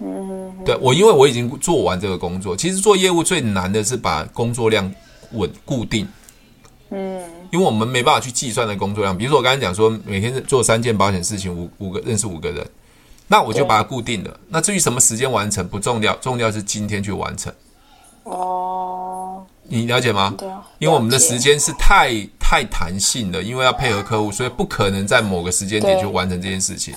[0.00, 2.54] 嗯，对我，因为我已经做完这个工作。
[2.54, 4.92] 其实做业务最难的是把工作量
[5.32, 6.06] 稳固定。
[6.90, 9.16] 嗯，因为我们没办法去计算的工作量。
[9.16, 12.66] 比如说我刚才讲说，每天做三件保险事情，五五个认识五个人，
[13.26, 14.40] 那我就把它固定了。
[14.48, 17.52] 那至于什么时间完成不重要，重要是今天去完成。
[18.24, 20.34] 哦，你了解吗？
[20.38, 26.94] 对啊，因为我们的时间是太太弹性的，因为要配合客户，所以不可能在某个时间点去完成这件事情。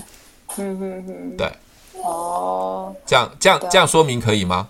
[0.58, 1.52] 嗯嗯嗯，对。
[2.04, 4.70] 哦，这样这样这样说明可以吗？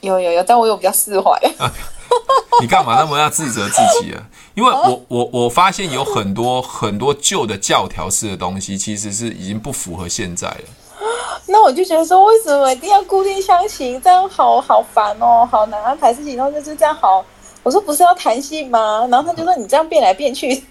[0.00, 1.30] 有有有，但我有比较释怀。
[1.58, 1.70] 啊，
[2.60, 4.26] 你干嘛那么要自责自己啊？
[4.54, 10.64] 因为我我我发现有很多很多旧的教条式的东西，其实是已经不符合现在了。
[11.46, 14.00] 那我就觉得说，为什么一定要固定相型？
[14.00, 16.36] 这样好好烦哦，好难安排事情。
[16.36, 17.24] 然后就是这样好，
[17.62, 19.06] 我说不是要弹性吗？
[19.10, 20.62] 然后他就说你这样变来变去。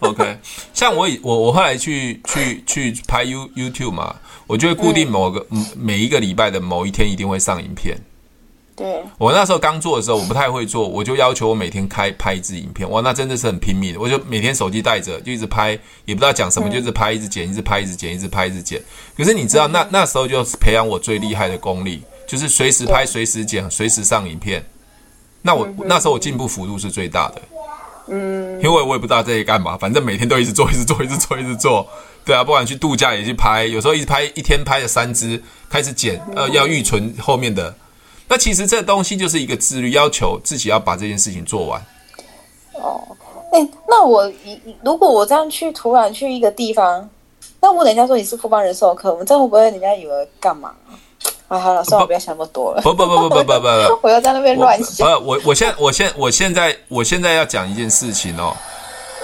[0.00, 0.38] OK，
[0.72, 4.16] 像我以我我后来去去去拍 You YouTube 嘛。
[4.46, 7.96] 我就会固定某个、嗯、每一个礼拜的某一天一定会上影片。
[8.76, 12.88] 对，我那时候刚做的时候，我不太会做，我就要求我每天开拍一支影片。
[12.90, 14.00] 哇，那真的是很拼命的。
[14.00, 18.82] 我就每天手机带着，就一直拍，也不知道讲什么，嗯、就一直拍，一直剪，一直拍，一直剪，一直拍，一直剪。
[19.16, 24.64] 可是你知道，嗯、那那时候就培养我最厉害的功力，就是随时拍，随时剪，随时上影片。
[25.42, 27.42] 那我、嗯、那时候我进步幅度是最大的。
[28.08, 31.86] 嗯，因为我也不知道这些干嘛，反正每天都一直做， 一直做，一直做，一直做。
[32.24, 37.72] 对啊，不管去度假也去拍，有时候一直拍一天拍了三支，开始剪，呃，要预存后面的。
[38.28, 41.80] 那其实这东西就是一个自律，要求自己要把这件事情做完。
[42.72, 43.00] 哦，
[43.52, 44.30] 哎、那我
[44.82, 47.08] 如果我这样去突然去一个地方，
[47.60, 50.72] 那我等一下说你是富邦人授客，我们这样会不会人家以为干嘛？
[51.46, 52.82] 好了，算了，不要想那么多了。
[52.82, 55.06] 不不不不不不不，我要在那边乱想。
[55.24, 58.56] 我我现我现我现在我现在要讲一件事情哦，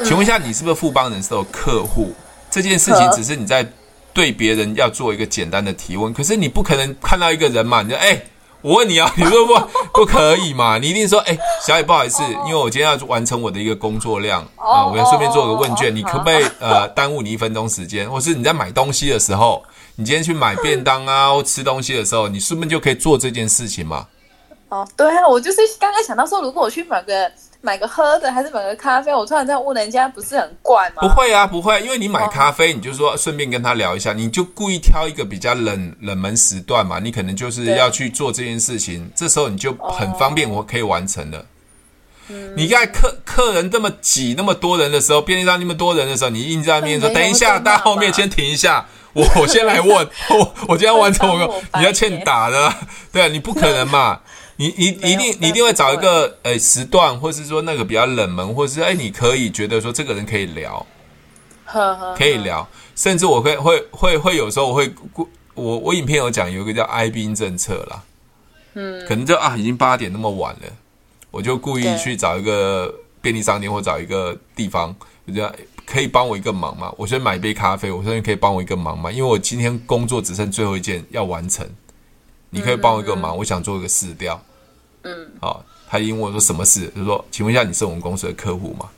[0.05, 2.13] 请问一下，你是不是富邦人寿客户？
[2.49, 3.67] 这件事情只是你在
[4.13, 8.21] 对别人要做一个简单的提问，可是你不可能看到一个人嘛，你就哎、
[8.63, 9.55] 我问你啊， 你说不
[9.93, 10.79] 不可以嘛？
[10.79, 11.37] 你一定说，哎，
[11.67, 18.11] 小野不好意思，因为我今天要完成我的一个工作量啊，我要顺便做个问卷，你可不可以 呃耽误你一分钟时间？
[18.11, 19.63] 或是你在买东西的时候，
[19.97, 24.07] 你今天去买便当啊 或吃东西的时候，你顺便就可以做这件事情嘛？
[24.69, 27.31] 哦，对啊，我就是刚刚想到说，如果我去买个。
[27.63, 29.15] 买个喝的还是买个咖啡？
[29.15, 31.03] 我突然这样问人家，不是很怪吗？
[31.03, 41.45] 不会啊，不会，因为你买咖啡，你就说顺便跟他聊一下，你就故意挑一个比较冷冷门时段嘛，你可能就是要去做这件事情，这时候你就很方便，我可以完成了。
[42.29, 52.73] 嗯，你在客客人这么挤，那么多人的时候，便利商那么多人的时候，你硬在那边说等一下，大家后面先停一下，我我先来问，我我今天完成我，你要欠打的，
[53.13, 54.21] 对啊，你不可能嘛。
[54.61, 60.87] 你你一定你一定会找一个诶、欸、时段，或是说那个比较冷门，或是诶、欸、你可以觉得说这个人可以聊，
[62.15, 64.93] 可以聊，甚至我会会会会有时候我会
[65.55, 68.03] 我我影片有讲有一个叫哀兵政策啦，
[68.75, 70.69] 嗯，可能就啊已经八点那么晚了，
[71.31, 74.95] 我就故意去找一个便利商店或找一个地方，
[75.25, 75.55] 我觉得
[75.87, 81.67] 可以帮我一个忙嘛，我先买一杯咖啡，我说你可以帮我一个忙嘛，因为我今天工作只剩最后一件要完成，
[82.51, 84.39] 你可以帮我一个忙，我想做一个试调。
[85.03, 88.89] 嗯，好，他因为我说什么事，就说，请问一下，你是我们公司的客户吗？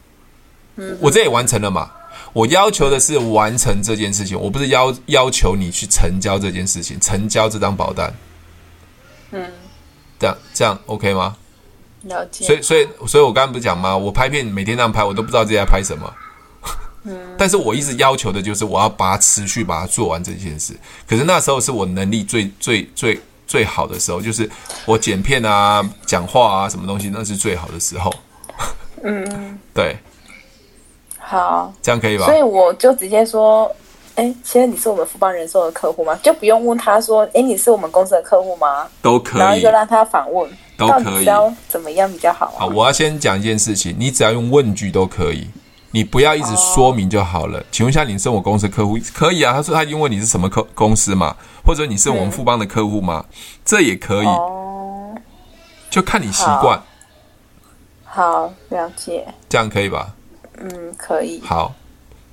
[0.76, 1.90] 嗯，我这也完成了嘛？
[2.32, 8.12] 我要求的是完成这件事情，我不是要要求你去成交这件事情，成交这张保单。
[9.30, 9.48] 嗯，
[10.18, 11.36] 这样这样 OK 吗？
[12.03, 12.44] 了解。
[12.46, 13.96] 所以所以所以我刚刚不是讲吗？
[13.96, 16.12] 我拍片每天这样拍，我都不知道自己在拍什么。
[17.05, 20.74] 嗯，但是我一直要求的就是我要把它持续把它做完这件事。
[21.07, 23.20] 可是那时候是我能力最最最。
[23.47, 24.49] 最好的时候就是
[24.86, 28.12] 我剪片啊、讲话啊、什么东西，那是最好的时候。
[29.03, 29.97] 嗯， 对，
[31.18, 32.26] 好，这样可以吧？
[32.26, 33.70] 所以我就直接说，
[34.14, 36.18] 哎，现在你是我们富邦人寿的客户吗？
[36.22, 38.86] 就不用问他说，哎，你是我们公司的客户吗？
[39.03, 42.61] 都可以，然后就让他访问，都可以，要怎么样比较好啊？
[42.61, 45.49] 好，我要先讲一件事情，你只要用问句都可以。
[45.93, 47.62] 你不要一直说明就好了。
[47.70, 48.99] 请问一下，你是我公司客户？
[49.14, 49.53] 可以啊。
[49.53, 53.24] 他说他已经问你是什么客公司嘛，或者你是我们富邦的客户吗？
[53.64, 54.26] 这也可以，
[55.90, 56.82] 就看你习惯。
[58.05, 59.26] 好，了解。
[59.49, 60.14] 这样可以吧？
[60.59, 61.40] 嗯，可以。
[61.45, 61.74] 好，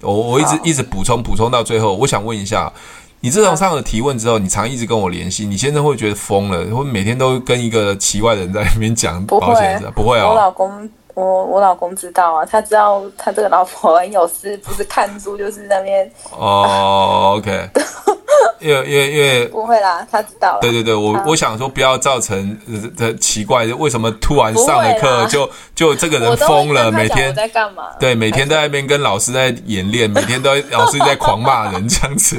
[0.01, 2.71] 我我一直一直补充补充到最后，我想问一下，
[3.19, 9.91] 你自从上了提问之后，你常一直跟我联系，你现在会觉得疯了，会每天都跟一个奇怪的人在那边讲保险的？
[9.91, 10.89] 不会哦，我老公。
[11.19, 16.09] 我我老公知道啊，他知道他这个老婆很有事，不是看书就是那边。
[16.31, 17.69] 哦，OK。
[18.59, 20.59] 因为因为因为 不会啦，他知道了。
[20.61, 22.57] 对对对，我我想说不要造成
[22.97, 26.91] 的奇怪，为什么突然上了课就就这个人疯了？
[26.91, 27.83] 每天在干嘛？
[27.99, 32.37] 对，每天在那边跟老师在演练，每天都 老师在狂骂人这样子。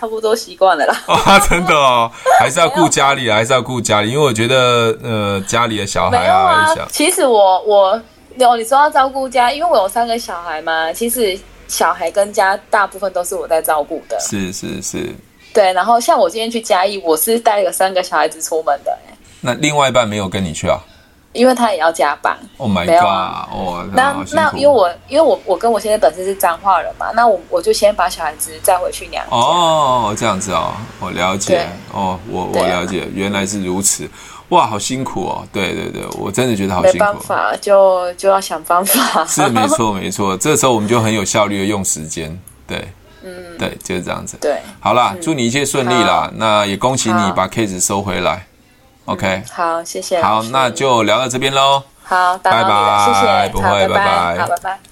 [0.00, 0.96] 差不多习惯了啦。
[1.06, 8.02] 啊，真的哦，还是要顾家里，还是要顾家里，因为我觉得呃，家里的小孩啊，其实我我
[8.36, 11.38] 有你说要照顾家，因为我有三个小孩嘛，其实。
[11.72, 15.08] 小孩跟家大部分都是我在照顾的，是是是，
[15.54, 15.72] 对。
[15.72, 19.14] 然后像我今天去嘉义，我是带了三个小孩子出门的，欸。
[19.40, 20.78] 那另外一半没有跟你去啊？
[21.32, 22.38] 因为他也要加班。
[22.58, 23.48] Oh my god！
[23.50, 29.34] 哦，那那因为我因为我我跟我现在本身是彰化人嘛，那我我就先把小孩子带回去娘家。
[29.34, 31.66] 哦，这样子哦，我了解。
[31.90, 34.06] 哦，我我了解，原来是如此。
[34.52, 35.46] 哇，好辛苦哦！
[35.50, 36.98] 对对对，我真的觉得好辛苦。
[36.98, 39.24] 没办法，就就要想方法。
[39.24, 42.38] 是没错没错，这时候我们就很有效率的用时间。
[42.66, 42.86] 对，
[43.22, 44.36] 嗯，对，就是这样子。
[44.40, 46.30] 对，好啦，祝你一切顺利啦！
[46.34, 48.46] 那也恭喜你把 case 收回来。
[49.06, 50.20] OK，好，谢谢。
[50.22, 51.82] 好，那就聊到这边喽。
[52.02, 54.91] 好，拜拜，谢谢，不会，拜拜，好，拜拜。